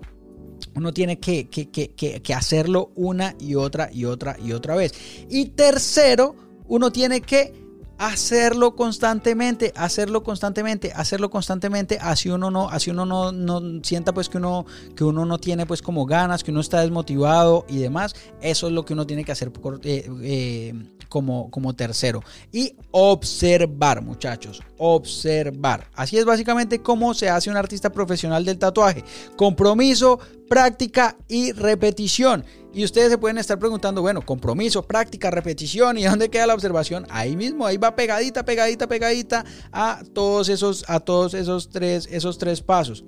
uno 0.77 0.93
tiene 0.93 1.19
que, 1.19 1.49
que, 1.49 2.35
hacerlo 2.35 2.91
una 2.95 3.35
y 3.39 3.55
otra 3.55 3.91
y 3.93 4.05
otra 4.05 4.37
y 4.43 4.53
otra 4.53 4.75
vez. 4.77 4.93
Y 5.29 5.47
tercero, 5.47 6.37
uno 6.67 6.91
tiene 6.91 7.21
que 7.21 7.53
hacerlo 7.99 8.75
constantemente, 8.75 9.73
hacerlo 9.77 10.23
constantemente, 10.23 10.93
hacerlo 10.95 11.31
constantemente, 11.31 11.99
así 12.01 12.29
uno 12.29 12.51
no, 12.51 12.69
así 12.69 12.91
uno 12.91 13.07
no, 13.07 13.31
no, 13.31 13.63
sienta 13.83 14.13
pues 14.13 14.29
que 14.29 14.39
uno, 14.39 14.67
que 14.97 15.05
uno 15.05 15.25
no 15.25 15.39
tiene 15.39 15.65
pues 15.65 15.81
como 15.81 16.05
ganas, 16.05 16.43
que 16.43 16.51
uno 16.51 16.61
está 16.61 16.81
desmotivado 16.81 17.65
y 17.69 17.79
demás, 17.79 18.15
eso 18.41 18.67
es 18.67 18.73
lo 18.73 18.85
que 18.85 18.95
uno 18.95 19.07
tiene 19.07 19.25
que 19.25 19.33
hacer 19.33 19.53
eh, 19.85 20.11
eh, 20.23 20.75
como, 21.15 21.49
como 21.49 21.77
tercero. 21.77 22.25
Y 22.51 22.75
observar, 22.91 24.03
muchachos, 24.03 24.61
observar. 24.79 25.89
Así 25.95 26.19
es 26.19 26.25
básicamente 26.25 26.81
cómo 26.81 27.15
se 27.15 27.29
hace 27.29 27.51
un 27.51 27.57
artista 27.57 27.93
profesional 27.93 28.45
del 28.45 28.59
tatuaje. 28.59 29.05
Compromiso, 29.37 30.19
práctica 30.49 31.17
y 31.29 31.53
repetición. 31.53 32.45
Y 32.73 32.83
ustedes 32.83 33.11
se 33.11 33.19
pueden 33.19 33.39
estar 33.39 33.61
preguntando, 33.61 34.03
bueno, 34.03 34.23
compromiso, 34.23 34.83
práctica, 34.83 35.31
repetición, 35.31 35.99
¿y 35.99 36.03
dónde 36.03 36.31
queda 36.31 36.49
la 36.49 36.55
observación? 36.55 37.07
Ahí 37.11 37.37
mismo, 37.37 37.65
ahí 37.65 37.77
va 37.77 37.95
pegadita, 37.95 38.45
pegadita, 38.45 38.89
pegadita 38.89 39.45
a 39.71 40.03
todos 40.15 40.49
esos, 40.49 40.85
a 40.89 40.99
todos 40.99 41.35
esos 41.35 41.71
tres, 41.71 42.09
esos 42.11 42.39
tres 42.39 42.61
pasos. 42.61 43.05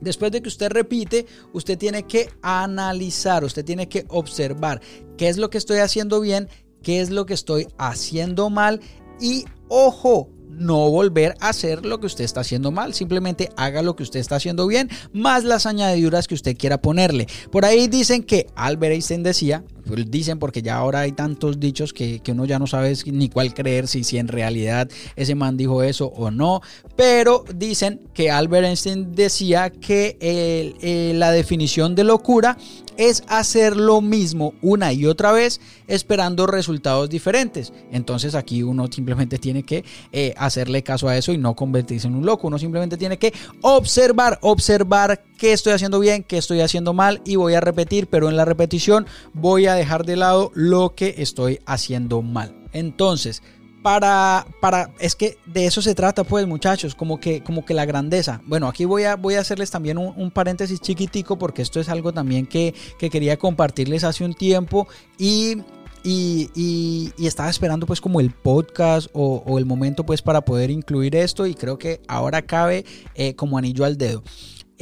Después 0.00 0.32
de 0.32 0.40
que 0.40 0.48
usted 0.48 0.70
repite, 0.70 1.26
usted 1.52 1.76
tiene 1.76 2.04
que 2.04 2.30
analizar, 2.40 3.44
usted 3.44 3.62
tiene 3.62 3.90
que 3.90 4.06
observar 4.08 4.80
qué 5.18 5.28
es 5.28 5.36
lo 5.36 5.50
que 5.50 5.58
estoy 5.58 5.80
haciendo 5.80 6.22
bien, 6.22 6.48
qué 6.82 7.00
es 7.00 7.10
lo 7.10 7.26
que 7.26 7.34
estoy 7.34 7.68
haciendo 7.78 8.50
mal 8.50 8.80
y 9.20 9.44
ojo, 9.68 10.30
no 10.50 10.90
volver 10.90 11.36
a 11.40 11.50
hacer 11.50 11.84
lo 11.84 12.00
que 12.00 12.06
usted 12.06 12.24
está 12.24 12.40
haciendo 12.40 12.70
mal. 12.70 12.94
Simplemente 12.94 13.50
haga 13.56 13.82
lo 13.82 13.96
que 13.96 14.02
usted 14.02 14.20
está 14.20 14.36
haciendo 14.36 14.66
bien, 14.66 14.90
más 15.12 15.44
las 15.44 15.66
añadiduras 15.66 16.28
que 16.28 16.34
usted 16.34 16.56
quiera 16.56 16.80
ponerle. 16.80 17.26
Por 17.50 17.64
ahí 17.64 17.88
dicen 17.88 18.22
que 18.22 18.46
Albert 18.54 18.94
Einstein 18.94 19.22
decía, 19.22 19.64
pues 19.86 20.10
dicen 20.10 20.38
porque 20.38 20.62
ya 20.62 20.76
ahora 20.76 21.00
hay 21.00 21.12
tantos 21.12 21.58
dichos 21.58 21.92
que, 21.92 22.20
uno 22.28 22.44
ya 22.44 22.58
no 22.58 22.66
sabe 22.66 22.96
ni 23.06 23.28
cuál 23.28 23.52
creer, 23.54 23.88
si, 23.88 24.04
si 24.04 24.18
en 24.18 24.28
realidad 24.28 24.88
ese 25.16 25.34
man 25.34 25.56
dijo 25.56 25.82
eso 25.82 26.06
o 26.06 26.30
no, 26.30 26.60
pero 26.96 27.44
dicen 27.54 28.00
que 28.14 28.30
Albert 28.30 28.66
Einstein 28.66 29.14
decía 29.14 29.70
que 29.70 30.16
eh, 30.20 31.12
la 31.16 31.32
definición 31.32 31.94
de 31.94 32.04
locura 32.04 32.56
es 32.96 33.22
hacer 33.28 33.76
lo 33.76 34.02
mismo 34.02 34.52
una 34.60 34.92
y 34.92 35.06
otra 35.06 35.32
vez 35.32 35.60
esperando 35.86 36.46
resultados 36.46 37.08
diferentes. 37.08 37.72
Entonces 37.90 38.34
aquí 38.34 38.62
uno 38.62 38.86
simplemente 38.92 39.38
tiene 39.38 39.62
que 39.62 39.84
eh, 40.12 40.34
hacerle 40.40 40.82
caso 40.82 41.08
a 41.08 41.16
eso 41.16 41.32
y 41.32 41.38
no 41.38 41.54
convertirse 41.54 42.06
en 42.06 42.14
un 42.14 42.26
loco. 42.26 42.48
Uno 42.48 42.58
simplemente 42.58 42.96
tiene 42.96 43.18
que 43.18 43.32
observar, 43.62 44.38
observar 44.42 45.22
qué 45.38 45.52
estoy 45.52 45.72
haciendo 45.72 46.00
bien, 46.00 46.22
qué 46.22 46.38
estoy 46.38 46.60
haciendo 46.60 46.92
mal 46.92 47.20
y 47.24 47.36
voy 47.36 47.54
a 47.54 47.60
repetir, 47.60 48.06
pero 48.08 48.28
en 48.28 48.36
la 48.36 48.44
repetición 48.44 49.06
voy 49.34 49.66
a 49.66 49.74
dejar 49.74 50.04
de 50.04 50.16
lado 50.16 50.50
lo 50.54 50.94
que 50.94 51.14
estoy 51.18 51.60
haciendo 51.66 52.22
mal. 52.22 52.54
Entonces, 52.72 53.42
para, 53.82 54.46
para, 54.60 54.90
es 54.98 55.14
que 55.14 55.38
de 55.46 55.66
eso 55.66 55.80
se 55.82 55.94
trata, 55.94 56.24
pues, 56.24 56.46
muchachos, 56.46 56.94
como 56.94 57.18
que, 57.18 57.42
como 57.42 57.64
que 57.64 57.74
la 57.74 57.84
grandeza. 57.84 58.40
Bueno, 58.46 58.68
aquí 58.68 58.84
voy 58.84 59.04
a, 59.04 59.16
voy 59.16 59.34
a 59.34 59.40
hacerles 59.40 59.70
también 59.70 59.98
un, 59.98 60.30
paréntesis 60.30 60.80
chiquitico, 60.80 61.38
porque 61.38 61.62
esto 61.62 61.80
es 61.80 61.88
algo 61.88 62.12
también 62.12 62.46
que, 62.46 62.74
quería 62.98 63.38
compartirles 63.38 64.04
hace 64.04 64.24
un 64.24 64.34
tiempo 64.34 64.86
y, 65.18 65.56
y, 66.04 67.12
estaba 67.18 67.50
esperando, 67.50 67.86
pues, 67.86 68.00
como 68.00 68.20
el 68.20 68.30
podcast 68.30 69.08
o, 69.12 69.58
el 69.58 69.66
momento, 69.66 70.04
pues, 70.04 70.22
para 70.22 70.40
poder 70.40 70.70
incluir 70.70 71.16
esto, 71.16 71.46
y 71.46 71.54
creo 71.54 71.78
que 71.78 72.00
ahora 72.08 72.42
cabe 72.42 72.84
eh, 73.14 73.34
como 73.34 73.58
anillo 73.58 73.84
al 73.84 73.96
dedo. 73.96 74.22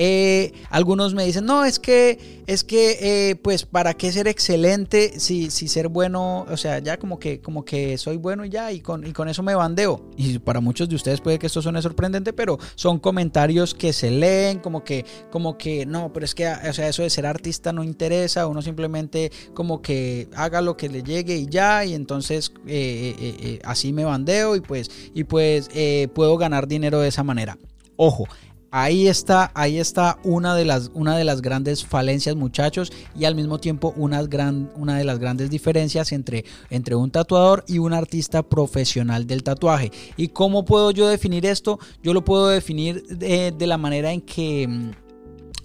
Eh, 0.00 0.52
algunos 0.70 1.12
me 1.12 1.24
dicen, 1.24 1.44
no, 1.44 1.64
es 1.64 1.80
que, 1.80 2.44
es 2.46 2.62
que, 2.62 2.98
eh, 3.30 3.34
pues, 3.34 3.66
¿para 3.66 3.94
qué 3.94 4.12
ser 4.12 4.28
excelente 4.28 5.18
si, 5.18 5.50
si 5.50 5.66
ser 5.66 5.88
bueno? 5.88 6.46
O 6.48 6.56
sea, 6.56 6.78
ya 6.78 6.98
como 6.98 7.18
que, 7.18 7.40
como 7.40 7.64
que 7.64 7.98
soy 7.98 8.16
bueno 8.16 8.44
y 8.44 8.48
ya, 8.48 8.70
y 8.70 8.80
con, 8.80 9.04
y 9.04 9.12
con 9.12 9.28
eso 9.28 9.42
me 9.42 9.56
bandeo. 9.56 10.08
Y 10.16 10.38
para 10.38 10.60
muchos 10.60 10.88
de 10.88 10.94
ustedes 10.94 11.20
puede 11.20 11.40
que 11.40 11.48
esto 11.48 11.60
suene 11.60 11.82
sorprendente, 11.82 12.32
pero 12.32 12.58
son 12.76 13.00
comentarios 13.00 13.74
que 13.74 13.92
se 13.92 14.12
leen, 14.12 14.60
como 14.60 14.84
que, 14.84 15.04
como 15.32 15.58
que, 15.58 15.84
no, 15.84 16.12
pero 16.12 16.24
es 16.24 16.34
que, 16.36 16.46
o 16.46 16.72
sea, 16.72 16.88
eso 16.88 17.02
de 17.02 17.10
ser 17.10 17.26
artista 17.26 17.72
no 17.72 17.82
interesa, 17.82 18.46
uno 18.46 18.62
simplemente 18.62 19.32
como 19.52 19.82
que 19.82 20.28
haga 20.36 20.60
lo 20.60 20.76
que 20.76 20.88
le 20.88 21.02
llegue 21.02 21.34
y 21.34 21.46
ya, 21.46 21.84
y 21.84 21.94
entonces 21.94 22.52
eh, 22.68 23.58
así 23.64 23.92
me 23.92 24.04
bandeo 24.04 24.54
y 24.54 24.60
pues, 24.60 24.92
y 25.12 25.24
pues 25.24 25.68
puedo 26.14 26.36
ganar 26.36 26.68
dinero 26.68 27.00
de 27.00 27.08
esa 27.08 27.24
manera. 27.24 27.58
Ojo, 28.00 28.28
Ahí 28.70 29.08
está, 29.08 29.50
ahí 29.54 29.78
está 29.78 30.18
una 30.24 30.54
de 30.54 30.66
las, 30.66 30.90
una 30.92 31.16
de 31.16 31.24
las 31.24 31.40
grandes 31.40 31.86
falencias, 31.86 32.36
muchachos, 32.36 32.92
y 33.18 33.24
al 33.24 33.34
mismo 33.34 33.58
tiempo 33.58 33.94
una, 33.96 34.22
gran, 34.24 34.70
una 34.76 34.98
de 34.98 35.04
las 35.04 35.18
grandes 35.18 35.48
diferencias 35.48 36.12
entre, 36.12 36.44
entre 36.68 36.94
un 36.94 37.10
tatuador 37.10 37.64
y 37.66 37.78
un 37.78 37.94
artista 37.94 38.42
profesional 38.42 39.26
del 39.26 39.42
tatuaje. 39.42 39.90
¿Y 40.18 40.28
cómo 40.28 40.66
puedo 40.66 40.90
yo 40.90 41.08
definir 41.08 41.46
esto? 41.46 41.78
Yo 42.02 42.12
lo 42.12 42.24
puedo 42.24 42.48
definir 42.48 43.06
de, 43.06 43.66
la 43.66 43.78
manera 43.78 44.12
en 44.12 44.20
que, 44.20 44.68
mm, 44.68 44.90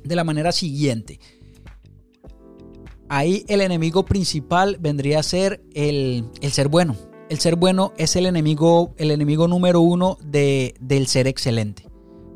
de 0.06 0.16
la 0.16 0.24
manera 0.24 0.54
siguiente. 0.54 1.20
Ahí 3.10 3.44
el 3.50 3.60
enemigo 3.60 4.06
principal 4.06 4.78
vendría 4.80 5.20
a 5.20 5.24
ser 5.24 5.62
el, 5.74 6.24
ser 6.52 6.70
bueno. 6.70 6.96
El 7.30 7.38
ser 7.40 7.58
bueno 7.58 7.92
es 7.98 8.16
el 8.16 8.28
enemigo, 8.28 8.94
el 8.98 9.12
enemigo 9.12 9.50
número 9.50 9.82
uno 9.82 10.18
de, 10.24 10.74
del 10.80 11.08
ser 11.08 11.28
excelente 11.28 11.93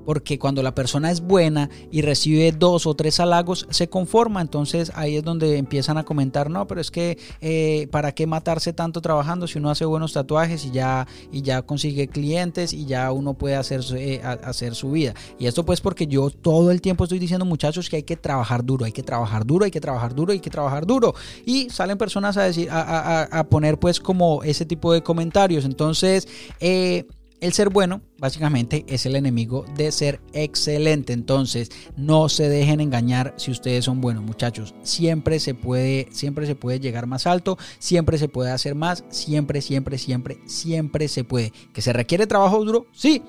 porque 0.08 0.40
cuando 0.40 0.64
la 0.64 0.74
persona 0.74 1.12
es 1.12 1.20
buena 1.20 1.70
y 1.92 2.02
recibe 2.02 2.54
dos 2.54 2.88
o 2.88 2.94
tres 2.94 3.20
halagos, 3.20 3.68
se 3.72 3.90
conforma. 3.90 4.40
Entonces 4.40 4.90
ahí 4.96 5.18
es 5.18 5.24
donde 5.26 5.58
empiezan 5.58 5.98
a 5.98 6.06
comentar, 6.06 6.50
no, 6.50 6.66
pero 6.66 6.80
es 6.80 6.92
que 6.92 7.18
eh, 7.42 7.90
para 7.92 8.14
qué 8.14 8.26
matarse 8.26 8.72
tanto 8.72 9.02
trabajando 9.02 9.48
si 9.48 9.58
uno 9.58 9.70
hace 9.70 9.84
buenos 9.84 10.14
tatuajes 10.14 10.64
y 10.64 10.72
ya, 10.72 11.06
y 11.30 11.42
ya 11.42 11.62
consigue 11.62 12.08
clientes 12.08 12.72
y 12.72 12.86
ya 12.86 13.12
uno 13.12 13.34
puede 13.34 13.58
hacer, 13.58 13.82
eh, 13.98 14.22
hacer 14.24 14.76
su 14.76 14.92
vida. 14.92 15.14
Y 15.40 15.48
esto 15.48 15.66
pues 15.66 15.82
porque 15.82 16.08
yo 16.08 16.30
todo 16.30 16.72
el 16.72 16.80
tiempo 16.80 17.04
estoy 17.04 17.20
diciendo 17.20 17.44
muchachos 17.44 17.90
que 17.90 17.98
hay 17.98 18.04
que 18.04 18.16
trabajar 18.16 18.64
duro, 18.64 18.86
hay 18.86 18.94
que 18.94 19.04
trabajar 19.04 19.46
duro, 19.46 19.66
hay 19.66 19.72
que 19.72 19.82
trabajar 19.82 20.16
duro, 20.16 20.32
hay 20.32 20.40
que 20.40 20.50
trabajar 20.50 20.86
duro. 20.86 21.16
Y 21.46 21.70
salen 21.70 21.98
personas 21.98 22.38
a 22.38 22.44
decir, 22.44 22.70
a, 22.72 23.24
a 23.24 23.44
poner 23.50 23.78
pues 23.78 24.00
como 24.00 24.42
ese 24.44 24.66
tipo 24.66 24.94
de 24.94 25.04
comentarios. 25.04 25.66
Entonces, 25.66 26.30
eh, 26.62 27.06
el 27.40 27.54
ser 27.54 27.70
bueno, 27.70 28.02
básicamente, 28.18 28.86
es 28.88 29.06
el 29.06 29.16
enemigo 29.16 29.66
de 29.76 29.92
ser 29.92 30.20
excelente. 30.34 31.14
Entonces, 31.14 31.70
no 31.96 32.30
se 32.30 32.50
dejen 32.50 32.80
engañar 32.80 33.34
si 33.38 33.52
ustedes 33.52 33.86
son 33.86 34.02
buenos, 34.02 34.24
muchachos. 34.24 34.74
Siempre 34.82 35.40
se 35.40 35.54
puede, 35.54 36.08
siempre 36.12 36.46
se 36.46 36.56
puede 36.56 36.80
llegar 36.80 37.08
más 37.08 37.28
alto, 37.28 37.58
siempre 37.80 38.18
se 38.18 38.28
puede 38.28 38.52
hacer 38.52 38.76
más, 38.76 39.04
siempre, 39.10 39.62
siempre, 39.62 39.98
siempre, 39.98 40.40
siempre 40.46 41.08
se 41.08 41.24
puede. 41.24 41.54
¿Que 41.74 41.82
se 41.82 41.94
requiere 41.94 42.28
trabajo 42.28 42.64
duro? 42.64 42.88
Sí. 42.92 43.24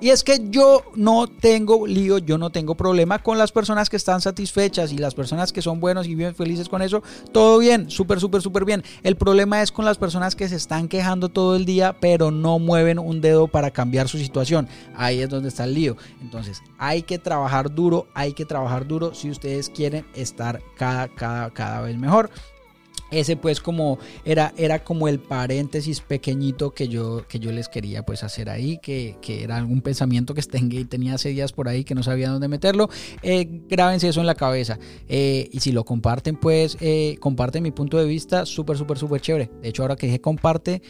Y 0.00 0.10
es 0.10 0.22
que 0.22 0.38
yo 0.50 0.82
no 0.96 1.26
tengo 1.26 1.86
lío, 1.86 2.18
yo 2.18 2.36
no 2.36 2.50
tengo 2.50 2.74
problema 2.74 3.22
con 3.22 3.38
las 3.38 3.52
personas 3.52 3.88
que 3.88 3.96
están 3.96 4.20
satisfechas 4.20 4.92
y 4.92 4.98
las 4.98 5.14
personas 5.14 5.52
que 5.52 5.62
son 5.62 5.80
buenos 5.80 6.06
y 6.06 6.14
bien 6.14 6.34
felices 6.34 6.68
con 6.68 6.82
eso. 6.82 7.02
Todo 7.32 7.58
bien, 7.58 7.90
súper, 7.90 8.20
súper, 8.20 8.42
súper 8.42 8.64
bien. 8.64 8.84
El 9.02 9.16
problema 9.16 9.62
es 9.62 9.72
con 9.72 9.84
las 9.84 9.96
personas 9.96 10.36
que 10.36 10.48
se 10.48 10.56
están 10.56 10.88
quejando 10.88 11.28
todo 11.28 11.56
el 11.56 11.64
día, 11.64 11.96
pero 12.00 12.30
no 12.30 12.58
mueven 12.58 12.98
un 12.98 13.20
dedo 13.20 13.48
para 13.48 13.70
cambiar 13.70 14.08
su 14.08 14.18
situación. 14.18 14.68
Ahí 14.94 15.20
es 15.20 15.28
donde 15.28 15.48
está 15.48 15.64
el 15.64 15.74
lío. 15.74 15.96
Entonces, 16.20 16.62
hay 16.78 17.02
que 17.02 17.18
trabajar 17.18 17.74
duro, 17.74 18.06
hay 18.14 18.32
que 18.32 18.44
trabajar 18.44 18.86
duro 18.86 19.14
si 19.14 19.30
ustedes 19.30 19.70
quieren 19.70 20.04
estar 20.14 20.60
cada, 20.76 21.08
cada, 21.08 21.50
cada 21.50 21.80
vez 21.80 21.96
mejor 21.96 22.30
ese 23.10 23.36
pues 23.36 23.60
como 23.60 23.98
era, 24.24 24.52
era 24.56 24.82
como 24.82 25.08
el 25.08 25.20
paréntesis 25.20 26.00
pequeñito 26.00 26.72
que 26.72 26.88
yo, 26.88 27.26
que 27.28 27.38
yo 27.38 27.52
les 27.52 27.68
quería 27.68 28.04
pues 28.04 28.24
hacer 28.24 28.50
ahí, 28.50 28.78
que, 28.78 29.16
era 29.26 29.56
algún 29.56 29.82
pensamiento 29.82 30.34
que 30.34 30.42
tenía 30.42 31.14
hace 31.14 31.30
días 31.30 31.52
por 31.52 31.68
ahí 31.68 31.84
que 31.84 31.94
no 31.94 32.02
sabía 32.02 32.30
dónde 32.30 32.48
meterlo, 32.48 32.88
eh, 33.22 33.46
grábense 33.68 34.08
eso 34.08 34.20
en 34.20 34.26
la 34.26 34.34
cabeza. 34.34 34.78
Eh, 35.08 35.48
y 35.52 35.60
si 35.60 35.72
lo 35.72 35.84
comparten 35.84 36.36
pues 36.36 36.76
eh, 36.80 37.16
comparten 37.20 37.62
mi 37.62 37.70
punto 37.70 37.98
de 37.98 38.04
vista 38.04 38.46
súper 38.46 38.78
súper 38.78 38.98
súper 38.98 39.20
chévere, 39.20 39.50
de 39.62 39.68
hecho 39.68 39.82
ahora 39.82 39.96
que 39.96 40.06
dije 40.06 40.20
comparte, 40.20 40.82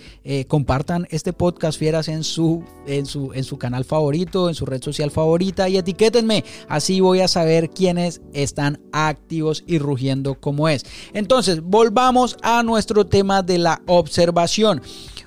compartan 0.48 1.07
este 1.11 1.33
podcast 1.33 1.79
fieras 1.79 2.09
en 2.09 2.24
su, 2.24 2.64
en, 2.87 3.07
su, 3.07 3.33
en 3.33 3.44
su 3.44 3.59
canal 3.59 3.85
favorito, 3.85 4.48
en 4.48 4.55
su 4.55 4.66
red 4.66 4.83
social 4.83 5.11
favorita 5.11 5.68
y 5.68 5.77
etiquétenme, 5.77 6.44
así 6.68 7.00
voy 7.00 7.20
a 7.20 7.29
saber 7.29 7.70
quiénes 7.70 8.20
están 8.33 8.81
activos 8.92 9.64
y 9.66 9.79
rugiendo 9.79 10.40
como 10.40 10.68
es. 10.68 10.85
Entonces, 11.12 11.62
volvamos 11.62 12.13
a 12.42 12.62
nuestro 12.62 13.07
tema 13.07 13.42
de 13.42 13.59
la 13.59 13.83
observación. 13.87 14.83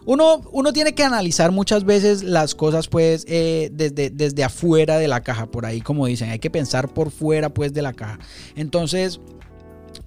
Uno, 0.06 0.42
uno, 0.54 0.72
tiene 0.72 0.94
que 0.94 1.04
analizar 1.04 1.52
muchas 1.52 1.84
veces 1.84 2.24
las 2.24 2.56
cosas 2.56 2.88
pues 2.88 3.26
eh, 3.28 3.70
desde, 3.74 4.10
desde 4.10 4.44
afuera 4.44 4.98
de 4.98 5.10
la 5.10 5.22
caja, 5.22 5.48
por 5.48 5.66
ahí 5.66 5.82
como 5.82 6.06
dicen, 6.06 6.30
hay 6.30 6.40
que 6.40 6.50
pensar 6.50 6.94
por 6.94 7.12
fuera 7.12 7.50
pues 7.50 7.74
de 7.74 7.82
la 7.82 7.92
caja. 7.92 8.18
Entonces, 8.56 9.20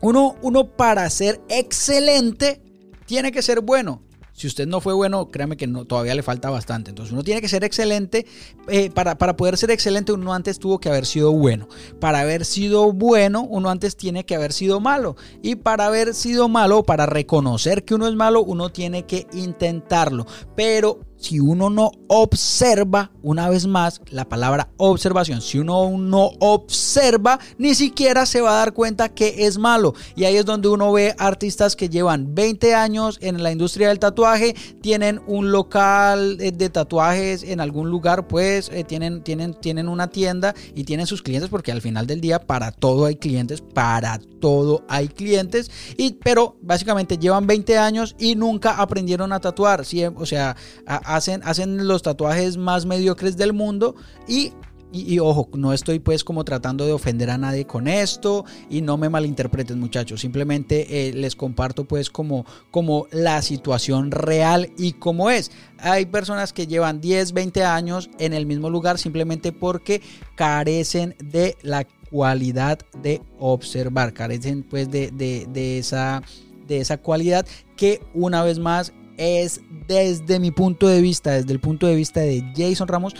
uno, 0.01 0.37
uno 0.41 0.69
para 0.69 1.09
ser 1.11 1.41
excelente 1.49 2.63
tiene 3.05 3.31
que 3.31 3.43
ser 3.43 3.61
bueno. 3.61 4.01
Si 4.41 4.47
usted 4.47 4.67
no 4.67 4.81
fue 4.81 4.95
bueno, 4.95 5.29
créame 5.29 5.59
que 5.59 5.69
todavía 5.69 6.15
le 6.15 6.23
falta 6.23 6.49
bastante. 6.49 6.89
Entonces 6.89 7.13
uno 7.13 7.23
tiene 7.23 7.43
que 7.43 7.49
ser 7.49 7.63
excelente. 7.63 8.25
Eh, 8.69 8.91
para, 8.91 9.19
para 9.19 9.37
poder 9.37 9.59
ser 9.59 9.71
excelente, 9.71 10.13
uno 10.13 10.33
antes 10.33 10.59
tuvo 10.59 10.79
que 10.79 10.89
haber 10.89 11.05
sido 11.05 11.31
bueno. 11.31 11.69
Para 11.99 12.21
haber 12.21 12.47
sido 12.47 12.91
bueno, 12.91 13.43
uno 13.43 13.69
antes 13.69 13.99
tiene 13.99 14.25
que 14.25 14.35
haber 14.35 14.55
sido 14.55 14.81
malo. 14.81 15.15
Y 15.43 15.57
para 15.57 15.85
haber 15.85 16.15
sido 16.15 16.49
malo, 16.49 16.85
para 16.85 17.05
reconocer 17.05 17.85
que 17.85 17.95
uno 17.95 18.09
es 18.09 18.15
malo, 18.15 18.43
uno 18.43 18.71
tiene 18.71 19.05
que 19.05 19.27
intentarlo. 19.35 20.27
Pero 20.57 21.01
si 21.21 21.39
uno 21.39 21.71
no 21.71 21.93
observa, 22.09 23.11
una 23.23 23.49
vez 23.49 23.67
más, 23.67 24.01
la 24.11 24.29
palabra 24.29 24.71
observación, 24.79 25.43
si 25.43 25.59
uno 25.59 25.91
no 25.99 26.31
observa, 26.41 27.39
ni 27.59 27.75
siquiera 27.75 28.25
se 28.27 28.41
va 28.41 28.53
a 28.53 28.59
dar 28.59 28.73
cuenta 28.73 29.11
que 29.11 29.47
es 29.47 29.59
malo. 29.59 29.95
Y 30.17 30.25
ahí 30.25 30.37
es 30.37 30.47
donde 30.47 30.69
uno 30.69 30.93
ve 30.93 31.15
artistas 31.19 31.77
que 31.77 31.91
llevan 31.91 32.35
20 32.35 32.75
años 32.75 33.19
en 33.21 33.43
la 33.43 33.53
industria 33.53 33.89
del 33.89 33.99
tatuaje, 33.99 34.57
tienen 34.81 35.21
un 35.27 35.53
local 35.53 36.39
eh, 36.41 36.53
de 36.53 36.71
tatuajes 36.71 37.43
en 37.43 37.61
algún 37.61 37.91
lugar, 37.91 38.27
pues 38.27 38.71
eh, 38.73 38.83
tienen, 38.85 39.23
tienen, 39.23 39.55
tienen 39.55 39.89
una 39.89 40.09
tienda 40.09 40.55
y 40.75 40.85
tienen 40.85 41.07
sus 41.07 41.23
clientes, 41.23 41.51
porque 41.51 41.71
al 41.71 41.83
final 41.83 42.07
del 42.07 42.23
día 42.23 42.41
para 42.41 42.73
todo 42.73 43.05
hay 43.05 43.17
clientes, 43.17 43.61
para 43.61 44.19
todo 44.41 44.85
hay 44.89 45.09
clientes, 45.09 45.71
y, 45.99 46.13
pero 46.13 46.57
básicamente 46.63 47.19
llevan 47.19 47.47
20 47.47 47.77
años 47.77 48.17
y 48.19 48.35
nunca 48.37 48.81
aprendieron 48.81 49.33
a 49.33 49.41
tatuar. 49.41 49.83
O 50.17 50.27
sea, 50.27 50.57
a, 50.87 51.10
hacen, 51.15 51.41
hacen 51.45 51.87
los 51.87 52.03
tatuajes 52.03 52.57
más 52.57 52.87
mediocres 52.87 53.37
del 53.37 53.53
mundo 53.53 53.95
y 54.27 54.53
y, 54.93 55.21
ojo, 55.21 55.49
no 55.55 55.73
estoy 55.73 56.01
pues 56.01 56.25
como 56.25 56.45
tratando 56.45 56.85
de 56.85 56.93
ofender 56.93 57.31
a 57.31 57.39
nadie 57.39 57.65
con 57.65 57.87
esto 57.87 58.45
y 58.69 58.83
no 58.83 58.97
me 58.97 59.09
malinterpreten 59.09 59.79
muchachos, 59.79 60.21
simplemente 60.21 61.09
eh, 61.09 61.13
les 61.13 61.37
comparto 61.37 61.85
pues 61.85 62.11
como, 62.11 62.45
como 62.73 63.07
la 63.13 63.41
situación 63.43 64.11
real 64.11 64.73
y 64.77 64.95
cómo 64.95 65.31
es. 65.31 65.53
Hay 65.79 66.07
personas 66.07 66.53
que 66.53 66.67
llevan 66.67 67.01
10, 67.01 67.33
20 67.33 67.65
años 67.65 68.11
en 68.19 68.33
el 68.33 68.47
mismo 68.47 68.69
lugar 68.69 68.99
simplemente 68.99 69.53
porque 69.53 70.03
carecen 70.35 71.15
de 71.23 71.57
la 71.63 71.87
cualidad 72.11 72.81
de 73.01 73.23
observar, 73.39 74.13
carecen 74.13 74.65
pues 74.65 74.91
de, 74.91 75.13
de, 75.13 75.79
esa, 75.79 76.23
de 76.67 76.81
esa 76.81 76.99
cualidad 76.99 77.47
que 77.77 78.03
una 78.13 78.43
vez 78.43 78.59
más 78.59 78.93
es 79.21 79.61
desde 79.87 80.41
mi 80.41 80.51
punto 80.51 80.89
de 80.89 81.03
vista, 81.03 81.33
desde 81.33 81.53
el 81.53 81.61
punto 81.61 81.87
de 81.87 81.95
vista 81.95 82.21
de 82.21 82.43
Jason 82.57 82.89
Ramos, 82.89 83.15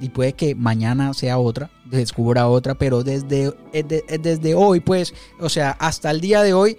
y 0.00 0.08
puede 0.10 0.32
que 0.32 0.54
mañana 0.54 1.12
sea 1.12 1.38
otra, 1.38 1.70
descubra 1.84 2.48
otra, 2.48 2.76
pero 2.76 3.02
desde, 3.02 3.48
eh, 3.72 3.84
eh, 4.08 4.18
desde 4.18 4.54
hoy, 4.54 4.78
pues, 4.78 5.12
o 5.40 5.48
sea, 5.48 5.72
hasta 5.72 6.12
el 6.12 6.20
día 6.20 6.42
de 6.42 6.54
hoy, 6.54 6.78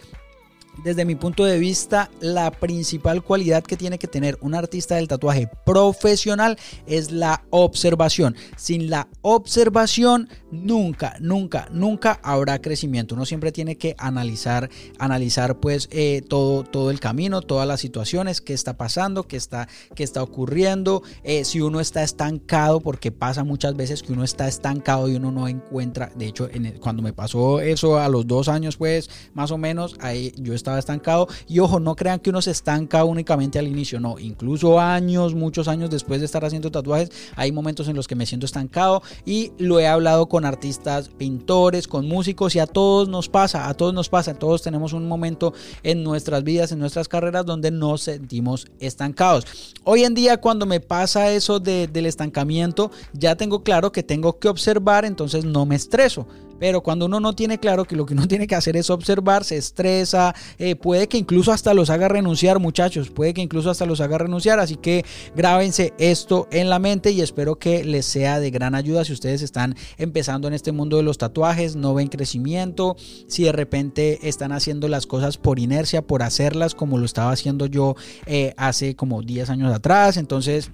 desde 0.84 1.06
mi 1.06 1.15
punto 1.15 1.46
de 1.46 1.60
vista, 1.60 2.10
la 2.20 2.52
principal 2.52 3.24
cualidad 3.24 3.63
que 3.63 3.78
tiene 3.78 4.00
que 4.00 4.08
tener 4.08 4.38
un 4.41 4.56
artista 4.56 4.96
del 4.96 5.08
tatuaje 5.08 5.50
profesional 5.65 6.58
es 6.88 7.12
la 7.12 7.44
observación. 7.50 8.36
Sin 8.58 8.89
la 8.89 9.08
observación, 9.22 10.30
nunca, 10.52 11.15
nunca, 11.20 11.67
nunca 11.72 12.20
habrá 12.24 12.60
crecimiento. 12.60 13.15
Uno 13.15 13.26
siempre 13.26 13.52
tiene 13.52 13.78
que 13.78 13.96
analizar, 13.98 14.70
analizar 14.98 15.60
pues 15.60 15.88
eh, 15.91 16.22
todo, 16.28 16.63
todo 16.63 16.89
el 16.91 17.00
camino, 17.00 17.41
todas 17.41 17.67
las 17.67 17.80
situaciones, 17.80 18.41
qué 18.41 18.54
está 18.54 18.78
pasando, 18.78 19.28
qué 19.28 19.38
está, 19.38 19.67
qué 19.96 20.04
está 20.04 20.24
ocurriendo. 20.24 21.04
Eh, 21.24 21.46
si 21.46 21.62
uno 21.62 21.80
está 21.80 22.04
estancado, 22.04 22.82
porque 22.82 23.12
pasa 23.12 23.44
muchas 23.44 23.76
veces 23.76 24.02
que 24.04 24.13
uno 24.13 24.24
está 24.24 24.48
estancado 24.48 25.08
y 25.10 25.15
uno 25.15 25.32
no 25.32 25.48
encuentra. 25.48 26.12
De 26.15 26.26
hecho, 26.28 26.50
cuando 26.80 27.04
me 27.04 27.13
pasó 27.13 27.60
eso 27.60 28.00
a 28.00 28.10
los 28.10 28.26
dos 28.26 28.48
años, 28.48 28.78
pues 28.78 29.10
más 29.34 29.52
o 29.52 29.58
menos, 29.58 29.96
ahí 30.00 30.34
yo 30.38 30.54
estaba 30.54 30.71
estancado. 30.80 31.28
Y 31.48 31.60
ojo, 31.60 31.80
no 31.80 31.96
crean 31.96 32.20
que 32.20 32.30
uno 32.30 32.42
se 32.42 32.52
estanca 32.52 33.04
únicamente 33.04 33.60
al 33.60 33.68
inicio, 33.68 34.00
no, 34.00 34.20
incluso 34.20 34.80
años, 34.80 35.36
muchos 35.36 35.68
años 35.68 35.90
después 35.90 36.20
de 36.20 36.26
estar 36.26 36.46
haciendo 36.46 36.72
tatuajes, 36.72 37.12
hay 37.36 37.52
momentos 37.52 37.88
en 37.88 37.96
los 37.96 38.08
que 38.08 38.16
me 38.16 38.26
siento 38.26 38.46
estancado 38.46 39.02
y 39.26 39.52
lo 39.58 39.80
he 39.80 39.88
hablado 39.88 40.28
con 40.28 40.46
artistas, 40.46 41.10
pintores, 41.10 41.88
con 41.88 42.08
músicos 42.08 42.56
y 42.56 42.60
a 42.60 42.68
todos 42.68 43.10
nos 43.10 43.30
pasa, 43.30 43.68
a 43.68 43.74
todos 43.74 43.94
nos 43.94 44.10
pasa, 44.10 44.34
todos 44.34 44.62
tenemos 44.62 44.94
un 44.94 45.08
momento 45.08 45.54
en 45.84 46.04
nuestras 46.04 46.44
vidas, 46.44 46.72
en 46.72 46.80
nuestras 46.80 47.08
carreras 47.08 47.46
donde 47.46 47.72
nos 47.72 48.02
sentimos 48.02 48.68
estancados. 48.80 49.74
Hoy 49.84 50.04
en 50.04 50.14
día 50.14 50.38
cuando 50.38 50.66
me 50.66 50.80
pasa 50.80 51.32
eso 51.32 51.60
del 51.60 52.06
estancamiento, 52.06 52.92
ya 53.14 53.36
tengo 53.36 53.64
claro 53.64 53.92
que 53.92 54.04
tengo 54.04 54.40
que 54.40 54.48
observar, 54.48 55.06
entonces 55.06 55.46
no 55.46 55.66
me 55.66 55.76
estreso. 55.76 56.28
Pero 56.62 56.84
cuando 56.84 57.08
uno 57.08 57.19
no 57.19 57.34
tiene 57.34 57.58
claro 57.58 57.86
que 57.86 57.95
lo 57.95 58.06
que 58.06 58.13
uno 58.13 58.28
tiene 58.28 58.45
que 58.45 58.54
hacer 58.54 58.78
es 58.78 58.91
observar, 58.91 59.43
se 59.43 59.58
estresa, 59.58 60.36
eh, 60.60 60.76
puede 60.76 61.08
que 61.08 61.17
incluso 61.17 61.52
hasta 61.52 61.74
los 61.74 61.89
haga 61.89 62.08
renunciar, 62.08 62.60
muchachos, 62.60 63.10
puede 63.10 63.34
que 63.34 63.41
incluso 63.41 63.71
hasta 63.71 63.88
los 63.88 64.00
haga 64.00 64.19
renunciar. 64.19 64.60
Así 64.60 64.76
que 64.76 65.04
grábense 65.36 65.91
esto 65.97 66.47
en 66.52 66.69
la 66.69 66.78
mente 66.78 67.10
y 67.10 67.21
espero 67.21 67.56
que 67.58 67.84
les 67.84 68.06
sea 68.06 68.39
de 68.39 68.52
gran 68.52 68.76
ayuda 68.76 69.04
si 69.04 69.12
ustedes 69.12 69.41
están 69.41 69.76
empezando 69.97 70.47
en 70.47 70.54
este 70.54 70.71
mundo 70.71 70.97
de 70.97 71.04
los 71.04 71.17
tatuajes, 71.17 71.76
no 71.76 71.95
ven 71.95 72.10
crecimiento, 72.10 72.95
si 73.28 73.45
de 73.45 73.54
repente 73.54 74.19
están 74.30 74.52
haciendo 74.52 74.88
las 74.88 75.08
cosas 75.08 75.39
por 75.39 75.58
inercia, 75.58 76.04
por 76.04 76.21
hacerlas 76.21 76.76
como 76.76 77.00
lo 77.00 77.06
estaba 77.06 77.32
haciendo 77.32 77.65
yo 77.65 77.95
eh, 78.28 78.54
hace 78.56 78.95
como 78.95 79.24
10 79.24 79.50
años 79.50 79.74
atrás. 79.74 80.15
Entonces 80.15 80.69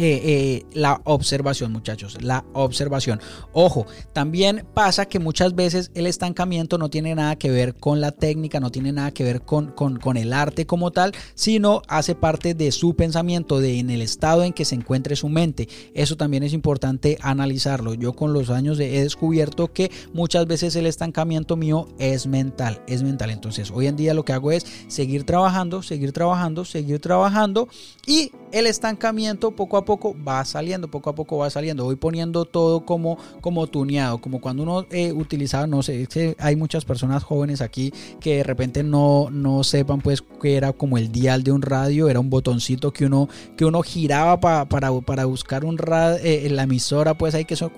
eh, 0.00 0.20
eh, 0.24 0.66
la 0.72 1.00
observación, 1.04 1.72
muchachos, 1.72 2.22
la 2.22 2.44
observación. 2.52 3.20
Ojo, 3.52 3.86
también 4.12 4.64
pasa 4.74 5.06
que 5.06 5.18
muchas 5.18 5.56
veces 5.56 5.90
el 5.94 6.06
estancamiento 6.06 6.78
no 6.78 6.88
tiene 6.88 7.16
nada 7.16 7.36
que 7.36 7.50
ver 7.50 7.74
con 7.74 8.00
la 8.00 8.12
técnica, 8.12 8.60
no 8.60 8.70
tiene 8.70 8.92
nada 8.92 9.10
que 9.10 9.24
ver 9.24 9.42
con, 9.42 9.72
con, 9.72 10.16
el 10.16 10.32
arte 10.32 10.66
como 10.66 10.92
tal, 10.92 11.12
sino 11.34 11.82
hace 11.88 12.14
parte 12.14 12.54
de 12.54 12.70
su 12.70 12.94
pensamiento, 12.94 13.60
de 13.60 13.80
en 13.80 13.90
el 13.90 14.02
estado 14.02 14.44
en 14.44 14.52
que 14.52 14.64
se 14.64 14.76
encuentre 14.76 15.16
su 15.16 15.28
mente. 15.28 15.68
Eso 15.94 16.16
también 16.16 16.44
es 16.44 16.52
importante 16.52 17.18
analizarlo. 17.20 17.94
Yo 17.94 18.12
con 18.12 18.32
los 18.32 18.50
años 18.50 18.78
he 18.78 19.02
descubierto 19.02 19.72
que 19.72 19.90
muchas 20.12 20.46
veces 20.46 20.76
el 20.76 20.86
estancamiento 20.86 21.56
mío 21.56 21.88
es 21.98 22.26
mental, 22.26 22.82
es 22.86 23.02
mental. 23.02 23.30
Entonces, 23.30 23.72
hoy 23.72 23.88
en 23.88 23.96
día 23.96 24.14
lo 24.14 24.24
que 24.24 24.32
hago 24.32 24.52
es 24.52 24.64
seguir 24.86 25.24
trabajando, 25.24 25.82
seguir 25.82 26.12
trabajando, 26.12 26.64
seguir 26.64 27.00
trabajando 27.00 27.68
y 28.06 28.30
el 28.52 28.66
estancamiento 28.66 29.50
poco 29.50 29.76
a 29.76 29.84
poco 29.84 29.87
va 29.96 30.44
saliendo, 30.44 30.88
poco 30.88 31.10
a 31.10 31.14
poco 31.14 31.38
va 31.38 31.50
saliendo. 31.50 31.84
Voy 31.84 31.96
poniendo 31.96 32.44
todo 32.44 32.84
como, 32.84 33.18
como 33.40 33.66
tuneado, 33.66 34.18
como 34.18 34.40
cuando 34.40 34.62
uno 34.62 34.86
eh, 34.90 35.12
utilizaba, 35.12 35.66
no 35.66 35.82
sé, 35.82 36.08
hay 36.38 36.56
muchas 36.56 36.84
personas 36.84 37.22
jóvenes 37.22 37.60
aquí 37.60 37.92
que 38.20 38.38
de 38.38 38.42
repente 38.42 38.82
no, 38.82 39.28
no 39.30 39.64
sepan 39.64 40.00
pues 40.00 40.22
que 40.40 40.56
era 40.56 40.72
como 40.72 40.98
el 40.98 41.10
dial 41.10 41.42
de 41.42 41.52
un 41.52 41.62
radio, 41.62 42.08
era 42.08 42.20
un 42.20 42.30
botoncito 42.30 42.92
que 42.92 43.06
uno, 43.06 43.28
que 43.56 43.64
uno 43.64 43.82
giraba 43.82 44.40
para, 44.40 44.66
para 45.00 45.24
buscar 45.24 45.64
un 45.64 45.78
radio, 45.78 46.18
eh, 46.22 46.48
la 46.50 46.64
emisora 46.64 47.14
pues 47.14 47.34
ahí 47.34 47.44
que 47.44 47.56
son, 47.56 47.70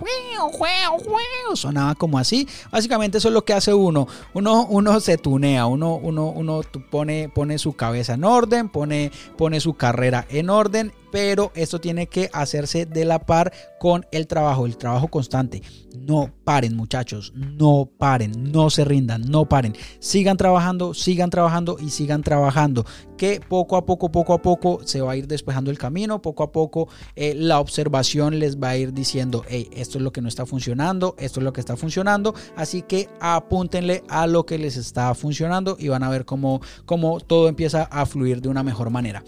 sonaba 1.54 1.94
como 1.94 2.18
así. 2.18 2.46
Básicamente 2.70 3.18
eso 3.18 3.28
es 3.28 3.34
lo 3.34 3.44
que 3.44 3.52
hace 3.52 3.74
uno. 3.74 4.06
Uno, 4.34 4.66
uno 4.68 5.00
se 5.00 5.18
tunea, 5.18 5.66
uno, 5.66 5.96
uno, 5.96 6.30
uno 6.30 6.62
pone, 6.90 7.28
pone 7.28 7.58
su 7.58 7.74
cabeza 7.74 8.14
en 8.14 8.24
orden, 8.24 8.68
pone, 8.68 9.10
pone 9.36 9.60
su 9.60 9.74
carrera 9.74 10.26
en 10.30 10.50
orden 10.50 10.92
pero 11.10 11.52
esto 11.54 11.80
tiene 11.80 12.06
que 12.06 12.30
hacerse 12.32 12.86
de 12.86 13.04
la 13.04 13.20
par 13.20 13.52
con 13.78 14.06
el 14.12 14.26
trabajo, 14.26 14.66
el 14.66 14.76
trabajo 14.76 15.08
constante. 15.08 15.62
No 15.98 16.30
paren 16.44 16.76
muchachos, 16.76 17.32
no 17.34 17.90
paren, 17.98 18.52
no 18.52 18.70
se 18.70 18.84
rindan, 18.84 19.22
no 19.22 19.48
paren. 19.48 19.74
Sigan 19.98 20.36
trabajando, 20.36 20.94
sigan 20.94 21.30
trabajando 21.30 21.76
y 21.80 21.90
sigan 21.90 22.22
trabajando. 22.22 22.84
Que 23.16 23.40
poco 23.40 23.76
a 23.76 23.84
poco, 23.84 24.10
poco 24.10 24.32
a 24.34 24.42
poco 24.42 24.80
se 24.84 25.00
va 25.00 25.12
a 25.12 25.16
ir 25.16 25.26
despejando 25.26 25.70
el 25.70 25.78
camino, 25.78 26.22
poco 26.22 26.42
a 26.42 26.52
poco 26.52 26.88
eh, 27.16 27.34
la 27.34 27.60
observación 27.60 28.38
les 28.38 28.58
va 28.58 28.70
a 28.70 28.76
ir 28.76 28.92
diciendo, 28.92 29.44
hey, 29.48 29.68
esto 29.72 29.98
es 29.98 30.04
lo 30.04 30.12
que 30.12 30.22
no 30.22 30.28
está 30.28 30.46
funcionando, 30.46 31.14
esto 31.18 31.40
es 31.40 31.44
lo 31.44 31.52
que 31.52 31.60
está 31.60 31.76
funcionando. 31.76 32.34
Así 32.56 32.82
que 32.82 33.08
apúntenle 33.20 34.02
a 34.08 34.26
lo 34.26 34.46
que 34.46 34.58
les 34.58 34.76
está 34.76 35.14
funcionando 35.14 35.76
y 35.78 35.88
van 35.88 36.02
a 36.02 36.08
ver 36.08 36.24
cómo, 36.24 36.60
cómo 36.86 37.20
todo 37.20 37.48
empieza 37.48 37.84
a 37.84 38.06
fluir 38.06 38.40
de 38.40 38.48
una 38.48 38.62
mejor 38.62 38.90
manera. 38.90 39.22